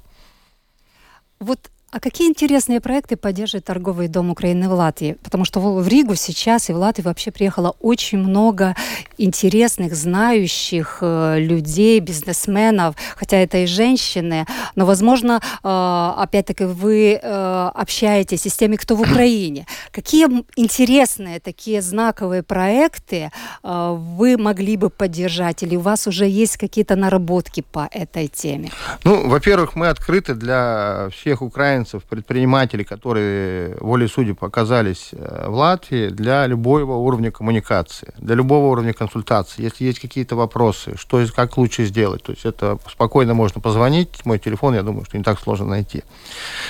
Вот 1.41 1.59
а 1.95 2.01
какие 2.01 2.27
интересные 2.27 2.81
проекты 2.81 3.15
поддерживает 3.15 3.63
торговый 3.63 4.09
дом 4.09 4.29
Украины 4.29 4.67
в 4.67 4.73
Латвии? 4.73 5.15
Потому 5.23 5.45
что 5.45 5.61
в 5.61 5.87
Ригу 5.87 6.15
сейчас 6.15 6.69
и 6.69 6.73
в 6.73 6.75
Латвию 6.75 7.05
вообще 7.05 7.31
приехало 7.31 7.73
очень 7.79 8.17
много 8.17 8.75
интересных, 9.17 9.95
знающих 9.95 10.97
э, 10.99 11.39
людей, 11.39 12.01
бизнесменов, 12.01 12.95
хотя 13.15 13.37
это 13.37 13.59
и 13.59 13.65
женщины, 13.65 14.45
но, 14.75 14.85
возможно, 14.85 15.39
э, 15.63 16.21
опять-таки 16.21 16.65
вы 16.65 17.13
э, 17.13 17.69
общаетесь 17.73 18.45
и 18.45 18.49
с 18.49 18.57
теми, 18.57 18.75
кто 18.75 18.97
в 18.97 19.01
Украине. 19.09 19.65
Какие 19.91 20.27
интересные 20.57 21.39
такие 21.39 21.81
знаковые 21.81 22.43
проекты 22.43 23.31
вы 23.63 24.37
могли 24.37 24.75
бы 24.75 24.89
поддержать, 24.89 25.63
или 25.63 25.77
у 25.77 25.79
вас 25.79 26.07
уже 26.07 26.27
есть 26.27 26.57
какие-то 26.57 26.97
наработки 26.97 27.61
по 27.61 27.87
этой 27.91 28.27
теме? 28.27 28.71
Ну, 29.05 29.29
во-первых, 29.29 29.75
мы 29.75 29.87
открыты 29.87 30.33
для 30.33 31.07
всех 31.13 31.41
украинцев, 31.41 31.84
предпринимателей, 32.03 32.83
которые 32.83 33.75
волей 33.79 34.07
судеб 34.07 34.43
оказались 34.43 35.09
э, 35.11 35.47
в 35.47 35.53
Латвии, 35.53 36.09
для 36.09 36.47
любого 36.47 36.95
уровня 36.95 37.31
коммуникации, 37.31 38.13
для 38.17 38.36
любого 38.36 38.67
уровня 38.67 38.93
консультации. 38.93 39.63
Если 39.63 39.86
есть 39.86 39.99
какие-то 39.99 40.36
вопросы, 40.36 40.97
что 40.97 41.21
и 41.21 41.27
как 41.27 41.57
лучше 41.57 41.86
сделать, 41.86 42.23
то 42.23 42.31
есть 42.31 42.45
это 42.45 42.77
спокойно 42.89 43.33
можно 43.33 43.61
позвонить, 43.61 44.25
мой 44.25 44.39
телефон, 44.39 44.75
я 44.75 44.83
думаю, 44.83 45.05
что 45.05 45.17
не 45.17 45.23
так 45.23 45.39
сложно 45.39 45.67
найти, 45.67 46.03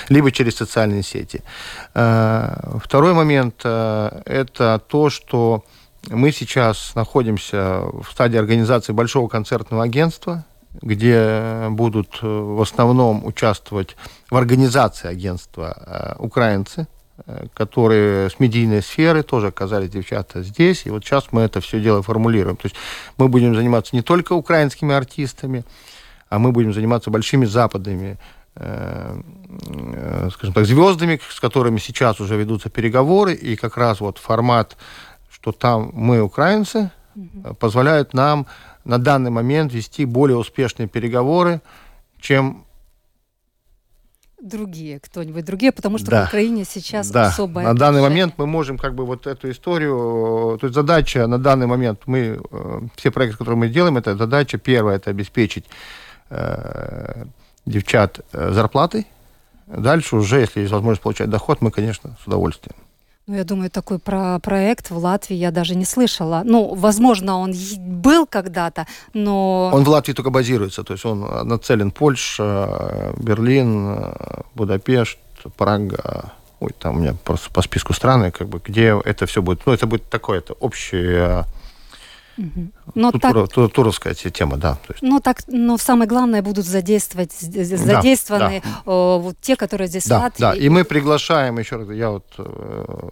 либо 0.08 0.30
через 0.30 0.56
социальные 0.56 1.02
сети. 1.02 1.42
Э, 1.94 2.78
Второй 2.82 3.14
момент 3.14 3.60
э,– 3.64 4.22
это 4.24 4.80
то, 4.88 5.10
что 5.10 5.64
мы 6.08 6.32
сейчас 6.32 6.94
находимся 6.94 7.80
в 7.82 8.06
стадии 8.10 8.38
организации 8.38 8.92
большого 8.92 9.28
концертного 9.28 9.84
агентства, 9.84 10.44
где 10.82 11.68
будут 11.70 12.18
э, 12.22 12.26
в 12.26 12.60
основном 12.60 13.24
участвовать 13.24 13.96
в 14.30 14.36
организации 14.36 15.08
агентства 15.08 16.16
э, 16.18 16.22
украинцы, 16.22 16.86
э, 17.26 17.46
которые 17.54 18.30
с 18.30 18.38
медийной 18.38 18.82
сферы 18.82 19.22
тоже 19.22 19.48
оказались 19.48 19.90
девчата 19.90 20.42
здесь. 20.42 20.86
И 20.86 20.90
вот 20.90 21.04
сейчас 21.04 21.28
мы 21.32 21.42
это 21.42 21.60
все 21.60 21.80
дело 21.80 22.02
формулируем. 22.02 22.56
То 22.56 22.66
есть 22.66 22.76
мы 23.18 23.28
будем 23.28 23.54
заниматься 23.54 23.94
не 23.96 24.02
только 24.02 24.32
украинскими 24.34 24.94
артистами, 24.94 25.64
а 26.28 26.38
мы 26.38 26.52
будем 26.52 26.72
заниматься 26.72 27.10
большими 27.10 27.46
западными 27.46 28.18
э, 28.56 29.20
э, 29.66 30.28
скажем 30.32 30.54
так, 30.54 30.66
звездами, 30.66 31.20
с 31.30 31.40
которыми 31.40 31.78
сейчас 31.78 32.20
уже 32.20 32.36
ведутся 32.36 32.68
переговоры, 32.70 33.34
и 33.34 33.56
как 33.56 33.76
раз 33.76 34.00
вот 34.00 34.18
формат, 34.18 34.76
что 35.30 35.52
там 35.52 35.90
мы 35.92 36.20
украинцы, 36.20 36.90
э, 37.14 37.54
позволяет 37.58 38.14
нам 38.14 38.46
на 38.86 38.98
данный 38.98 39.30
момент 39.30 39.72
вести 39.72 40.04
более 40.04 40.38
успешные 40.38 40.88
переговоры, 40.88 41.60
чем 42.20 42.62
Другие, 44.38 45.00
кто-нибудь 45.00 45.44
другие, 45.46 45.72
потому 45.72 45.96
что 45.98 46.10
Да. 46.10 46.24
в 46.24 46.28
Украине 46.28 46.64
сейчас 46.64 47.10
да, 47.10 47.28
особое 47.28 47.64
на 47.64 47.74
данный 47.74 48.02
момент 48.02 48.34
мы 48.36 48.46
можем 48.46 48.76
как 48.76 48.94
бы 48.94 49.06
вот 49.06 49.26
эту 49.26 49.50
историю, 49.50 50.58
то 50.60 50.66
есть 50.66 50.74
задача 50.74 51.26
на 51.26 51.38
данный 51.38 51.66
момент, 51.66 52.02
мы, 52.06 52.38
э, 52.50 52.80
все 52.96 53.10
проекты, 53.10 53.38
которые 53.38 53.58
мы 53.58 53.68
делаем, 53.68 53.96
это 53.96 54.14
задача 54.14 54.58
первая, 54.58 54.96
это 54.96 55.10
обеспечить 55.10 55.64
э, 56.28 57.24
девчат 57.64 58.20
э, 58.32 58.52
зарплатой, 58.52 59.06
дальше 59.66 60.16
уже, 60.16 60.40
если 60.40 60.60
есть 60.60 60.72
возможность 60.72 61.02
получать 61.02 61.30
доход, 61.30 61.62
мы, 61.62 61.70
конечно, 61.70 62.16
с 62.22 62.26
удовольствием. 62.26 62.76
Ну, 63.28 63.34
я 63.34 63.42
думаю, 63.42 63.70
такой 63.70 63.98
про 63.98 64.38
проект 64.38 64.90
в 64.90 64.98
Латвии 64.98 65.34
я 65.34 65.50
даже 65.50 65.74
не 65.74 65.84
слышала. 65.84 66.42
Ну, 66.44 66.74
возможно, 66.76 67.38
он 67.38 67.52
был 67.76 68.24
когда-то, 68.24 68.86
но... 69.14 69.70
Он 69.74 69.82
в 69.82 69.88
Латвии 69.88 70.12
только 70.12 70.30
базируется, 70.30 70.84
то 70.84 70.92
есть 70.92 71.04
он 71.04 71.22
нацелен 71.48 71.90
Польша, 71.90 73.12
Берлин, 73.18 74.14
Будапешт, 74.54 75.18
Прага, 75.56 76.32
ой, 76.60 76.70
там 76.78 76.96
у 76.96 77.00
меня 77.00 77.16
просто 77.24 77.50
по 77.50 77.62
списку 77.62 77.92
страны, 77.94 78.30
как 78.30 78.48
бы, 78.48 78.60
где 78.64 78.96
это 79.04 79.26
все 79.26 79.42
будет, 79.42 79.66
ну, 79.66 79.72
это 79.72 79.88
будет 79.88 80.08
такое, 80.08 80.38
это 80.38 80.52
общая 80.54 81.46
Мгм. 82.36 82.72
Но 82.94 83.12
ту- 83.12 83.18
так, 83.18 83.32
туро- 83.34 83.46
ту- 83.48 83.68
туровская 83.68 84.14
те- 84.14 84.30
тема, 84.30 84.56
да. 84.56 84.78
Есть, 84.88 85.02
но 85.02 85.20
так, 85.20 85.38
но 85.48 85.78
самое 85.78 86.06
главное 86.08 86.42
будут 86.42 86.66
задействовать, 86.66 87.32
з- 87.32 87.64
з- 87.64 87.70
Да, 87.70 87.94
задействованы 87.94 88.62
э, 88.62 88.62
вот 88.84 89.36
те, 89.40 89.56
которые 89.56 89.88
здесь 89.88 90.04
в 90.04 90.08
да, 90.08 90.18
Латвии. 90.20 90.40
да, 90.42 90.52
и 90.54 90.68
мы 90.68 90.84
приглашаем, 90.84 91.58
еще 91.58 91.76
раз, 91.76 91.88
я 91.90 92.10
вот, 92.10 92.26
э, 92.38 93.08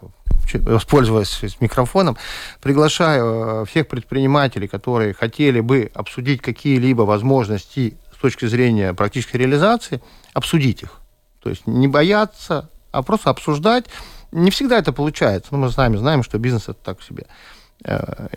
воспользуясь 0.60 1.56
микрофоном, 1.60 2.16
приглашаю 2.60 3.62
э, 3.62 3.64
всех 3.66 3.88
предпринимателей, 3.88 4.68
которые 4.68 5.14
хотели 5.14 5.60
бы 5.60 5.90
обсудить 5.94 6.40
какие-либо 6.42 7.02
возможности 7.02 7.96
с 8.16 8.20
точки 8.20 8.46
зрения 8.46 8.94
практической 8.94 9.36
реализации, 9.38 10.00
обсудить 10.32 10.82
их. 10.82 11.00
То 11.42 11.50
есть 11.50 11.66
не 11.66 11.88
бояться, 11.88 12.68
а 12.92 13.02
просто 13.02 13.30
обсуждать. 13.30 13.86
Не 14.32 14.50
всегда 14.50 14.78
это 14.78 14.92
получается. 14.92 15.48
но 15.52 15.58
мы 15.58 15.70
сами 15.70 15.96
знаем, 15.96 16.22
что 16.22 16.38
бизнес 16.38 16.64
это 16.64 16.78
так 16.82 17.02
себе 17.02 17.26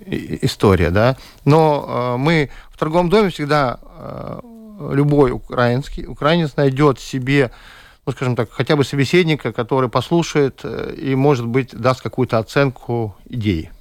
история, 0.05 0.89
да. 0.91 1.17
Но 1.45 1.85
э, 1.87 2.17
мы 2.17 2.49
в 2.69 2.77
торговом 2.77 3.09
доме 3.09 3.29
всегда 3.29 3.79
э, 3.83 4.39
любой 4.93 5.31
украинский 5.31 6.05
украинец 6.05 6.55
найдет 6.55 6.99
себе, 6.99 7.51
ну, 8.05 8.11
скажем 8.11 8.35
так, 8.35 8.51
хотя 8.51 8.75
бы 8.75 8.83
собеседника, 8.83 9.51
который 9.53 9.89
послушает 9.89 10.61
э, 10.63 10.93
и, 10.95 11.15
может 11.15 11.47
быть, 11.47 11.75
даст 11.75 12.01
какую-то 12.01 12.37
оценку 12.37 13.15
идеи. 13.25 13.71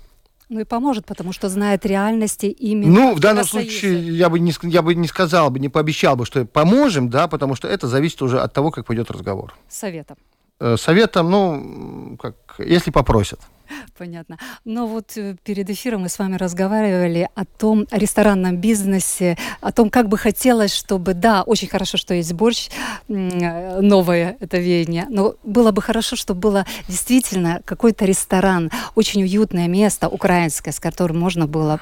Ну 0.49 0.61
и 0.61 0.65
поможет, 0.65 1.07
потому 1.07 1.33
что 1.33 1.49
знает 1.49 1.85
реальности 1.85 2.47
именно 2.47 2.93
Ну, 2.93 3.15
в 3.15 3.21
данном 3.21 3.43
Евросоюза. 3.45 3.69
случае 3.71 4.17
я 4.17 4.29
бы, 4.29 4.39
не, 4.39 4.53
я 4.63 4.83
бы 4.83 4.95
не 4.95 5.09
сказал 5.09 5.51
бы, 5.51 5.59
не 5.59 5.69
пообещал 5.69 6.15
бы, 6.15 6.25
что 6.25 6.45
поможем, 6.45 7.11
да, 7.11 7.27
потому 7.27 7.57
что 7.57 7.67
это 7.67 7.89
зависит 7.89 8.23
уже 8.23 8.39
от 8.41 8.53
того, 8.53 8.71
как 8.71 8.87
пойдет 8.87 9.11
разговор. 9.11 9.55
Советом. 9.69 10.17
Э, 10.61 10.77
Советом, 10.79 11.31
ну, 11.31 12.17
как, 12.23 12.37
если 12.59 12.93
попросят. 12.93 13.41
Понятно. 13.99 14.39
Но 14.65 14.87
вот 14.87 15.17
э, 15.17 15.37
перед 15.45 15.71
эфиром 15.71 16.03
мы 16.03 16.09
с 16.09 16.19
вами 16.19 16.37
разговаривали 16.37 17.29
о 17.35 17.45
том 17.45 17.87
о 17.91 17.99
ресторанном 17.99 18.57
бизнесе, 18.57 19.37
о 19.61 19.73
том, 19.73 19.91
как 19.91 20.09
бы 20.09 20.19
хотелось, 20.19 20.75
чтобы, 20.75 21.15
да, 21.15 21.43
очень 21.43 21.69
хорошо, 21.69 21.97
что 21.97 22.15
есть 22.15 22.33
борщ, 22.33 22.69
э, 23.09 23.81
новое 23.81 24.37
это 24.41 24.59
веяние, 24.59 25.07
но 25.11 25.35
было 25.45 25.71
бы 25.71 25.83
хорошо, 25.83 26.17
чтобы 26.17 26.41
было 26.41 26.67
действительно 26.89 27.61
какой-то 27.65 28.05
ресторан, 28.05 28.71
очень 28.95 29.23
уютное 29.23 29.69
место 29.69 30.09
украинское, 30.09 30.73
с 30.73 30.81
которым 30.81 31.19
можно 31.19 31.47
было 31.47 31.81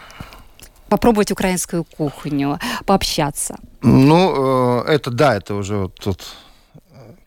попробовать 0.89 1.33
украинскую 1.33 1.85
кухню, 1.85 2.59
пообщаться. 2.87 3.59
Ну, 3.83 4.83
э, 4.87 4.93
это 4.93 5.11
да, 5.11 5.37
это 5.37 5.55
уже 5.55 5.77
вот 5.77 5.95
тут, 5.95 6.23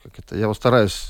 как 0.03 0.20
это, 0.20 0.38
я 0.38 0.47
вот 0.47 0.58
стараюсь 0.58 1.08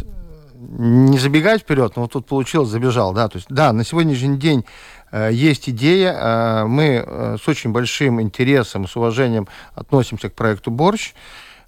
не 0.60 1.20
забегать 1.20 1.62
вперед, 1.62 1.96
но 1.96 2.04
вот 2.04 2.12
тут 2.12 2.26
получилось, 2.26 2.70
забежал, 2.70 3.14
да, 3.14 3.28
то 3.28 3.38
есть, 3.38 3.48
да, 3.50 3.74
на 3.74 3.84
сегодняшний 3.84 4.38
день 4.38 4.66
э, 5.12 5.30
есть 5.32 5.70
идея, 5.70 6.14
э, 6.14 6.66
мы 6.66 7.04
э, 7.06 7.38
с 7.42 7.48
очень 7.48 7.72
большим 7.72 8.22
интересом, 8.22 8.88
с 8.88 8.96
уважением 8.96 9.48
относимся 9.76 10.30
к 10.30 10.34
проекту 10.34 10.72
«Борщ», 10.72 11.14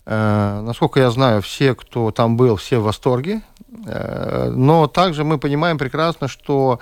насколько 0.05 0.99
я 0.99 1.11
знаю, 1.11 1.43
все, 1.43 1.75
кто 1.75 2.09
там 2.09 2.35
был, 2.35 2.55
все 2.55 2.79
в 2.79 2.83
восторге. 2.83 3.43
Но 3.67 4.87
также 4.87 5.23
мы 5.23 5.37
понимаем 5.37 5.77
прекрасно, 5.77 6.27
что 6.27 6.79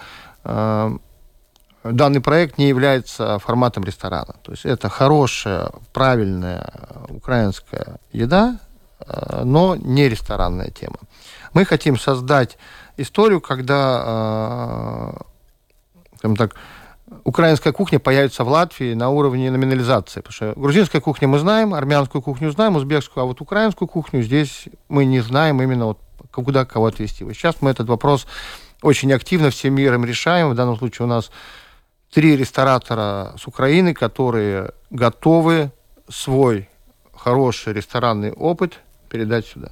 данный 1.84 2.22
проект 2.22 2.58
не 2.58 2.70
является 2.70 3.38
форматом 3.40 3.84
ресторана. 3.84 4.36
То 4.44 4.54
есть 4.54 4.66
это 4.66 4.88
хорошая, 4.88 5.72
правильная 5.92 6.72
украинская 7.10 7.98
еда, 8.14 8.60
но 9.44 9.76
не 9.76 10.08
ресторанная 10.08 10.70
тема. 10.70 11.00
Мы 11.58 11.66
хотим 11.66 11.98
создать 11.98 12.56
историю, 12.98 13.42
когда, 13.42 15.16
э, 15.16 16.18
скажем 16.20 16.38
так, 16.38 16.54
украинская 17.24 17.74
кухня 17.74 17.98
появится 17.98 18.44
в 18.44 18.50
Латвии 18.50 18.94
на 18.94 19.10
уровне 19.10 19.50
номинализации. 19.50 20.20
Потому 20.20 20.34
что 20.34 20.54
грузинскую 20.56 21.02
кухню 21.02 21.28
мы 21.28 21.40
знаем, 21.40 21.74
армянскую 21.74 22.22
кухню 22.22 22.52
знаем, 22.52 22.76
узбекскую, 22.76 23.24
а 23.24 23.26
вот 23.26 23.42
украинскую 23.42 23.88
кухню 23.88 24.22
здесь 24.22 24.66
мы 24.88 25.06
не 25.06 25.20
знаем 25.20 25.60
именно 25.60 25.88
вот 25.88 26.00
куда 26.32 26.64
кого 26.64 26.86
отвести. 26.86 27.24
Вот 27.24 27.34
сейчас 27.34 27.56
мы 27.62 27.72
этот 27.72 27.88
вопрос 27.88 28.28
очень 28.84 29.12
активно 29.12 29.50
всем 29.50 29.74
миром 29.74 30.06
решаем. 30.06 30.52
В 30.52 30.54
данном 30.54 30.78
случае 30.78 31.08
у 31.08 31.10
нас 31.10 31.32
три 32.14 32.38
ресторатора 32.38 33.34
с 33.36 33.48
Украины, 33.48 33.96
которые 33.96 34.74
готовы 34.92 35.72
свой 36.08 36.70
хороший 37.16 37.74
ресторанный 37.74 38.32
опыт 38.32 38.80
передать 39.10 39.48
сюда. 39.48 39.72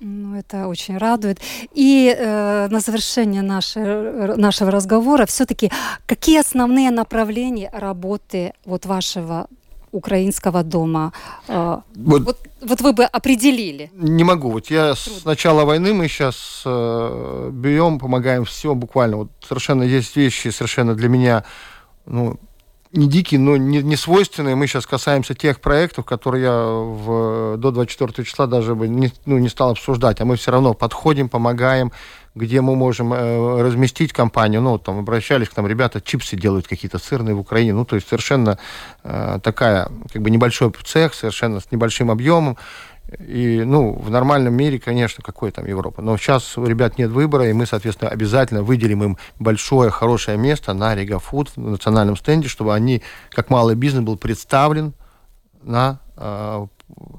Ну, 0.00 0.36
это 0.36 0.68
очень 0.68 0.98
радует. 0.98 1.40
И 1.72 2.14
э, 2.16 2.68
на 2.68 2.80
завершение 2.80 3.42
нашей, 3.42 4.36
нашего 4.36 4.70
разговора 4.70 5.26
все-таки 5.26 5.70
какие 6.06 6.40
основные 6.40 6.90
направления 6.90 7.70
работы 7.72 8.52
вот 8.64 8.86
вашего 8.86 9.46
украинского 9.92 10.62
дома? 10.62 11.12
Э, 11.48 11.78
вот, 11.94 12.22
вот, 12.22 12.38
вот 12.60 12.80
вы 12.80 12.92
бы 12.92 13.04
определили. 13.04 13.90
Не 13.94 14.24
могу. 14.24 14.50
Вот 14.50 14.70
я 14.70 14.94
Трудно. 14.94 15.20
с 15.20 15.24
начала 15.24 15.64
войны 15.64 15.94
мы 15.94 16.08
сейчас 16.08 16.62
э, 16.66 17.50
бьем, 17.52 17.98
помогаем 17.98 18.44
все 18.44 18.74
буквально. 18.74 19.16
Вот 19.16 19.30
совершенно 19.40 19.84
есть 19.84 20.16
вещи 20.16 20.48
совершенно 20.48 20.94
для 20.94 21.08
меня 21.08 21.44
ну, 22.06 22.38
не 22.94 23.08
дикие, 23.08 23.40
но 23.40 23.56
не, 23.56 23.82
не 23.82 23.96
свойственные. 23.96 24.54
Мы 24.54 24.66
сейчас 24.66 24.86
касаемся 24.86 25.34
тех 25.34 25.60
проектов, 25.60 26.04
которые 26.04 26.44
я 26.44 26.52
в, 26.52 27.56
до 27.56 27.70
24 27.72 28.26
числа 28.26 28.46
даже 28.46 28.74
бы 28.74 28.86
не, 28.88 29.12
ну, 29.26 29.38
не 29.38 29.48
стал 29.48 29.70
обсуждать. 29.70 30.20
А 30.20 30.24
мы 30.24 30.36
все 30.36 30.52
равно 30.52 30.74
подходим, 30.74 31.28
помогаем, 31.28 31.90
где 32.34 32.60
мы 32.60 32.76
можем 32.76 33.12
э, 33.12 33.62
разместить 33.62 34.12
компанию. 34.12 34.60
Ну, 34.62 34.78
там 34.78 35.00
обращались 35.00 35.48
к 35.48 35.56
нам 35.56 35.66
ребята, 35.66 36.00
чипсы 36.00 36.36
делают 36.36 36.68
какие-то 36.68 36.98
сырные 36.98 37.34
в 37.34 37.40
Украине. 37.40 37.74
Ну, 37.74 37.84
то 37.84 37.96
есть 37.96 38.08
совершенно 38.08 38.58
э, 39.02 39.40
такая, 39.42 39.88
как 40.12 40.22
бы 40.22 40.30
небольшой 40.30 40.72
цех, 40.84 41.14
совершенно 41.14 41.60
с 41.60 41.72
небольшим 41.72 42.10
объемом. 42.10 42.56
И, 43.18 43.62
ну, 43.64 43.92
в 43.94 44.10
нормальном 44.10 44.54
мире, 44.54 44.78
конечно, 44.78 45.22
какой 45.22 45.50
там 45.50 45.66
Европа. 45.66 46.02
Но 46.02 46.16
сейчас 46.16 46.56
у 46.56 46.64
ребят 46.64 46.98
нет 46.98 47.10
выбора, 47.10 47.48
и 47.48 47.52
мы, 47.52 47.66
соответственно, 47.66 48.10
обязательно 48.10 48.62
выделим 48.62 49.04
им 49.04 49.18
большое, 49.38 49.90
хорошее 49.90 50.38
место 50.38 50.72
на 50.72 50.94
Рига 50.94 51.18
Фуд, 51.18 51.52
на 51.56 51.70
национальном 51.70 52.16
стенде, 52.16 52.48
чтобы 52.48 52.74
они, 52.74 53.02
как 53.30 53.50
малый 53.50 53.76
бизнес, 53.76 54.04
был 54.04 54.16
представлен 54.16 54.94
на, 55.62 56.00
э, 56.16 56.66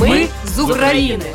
Ми 0.00 0.26
з 0.44 0.58
України. 0.58 1.26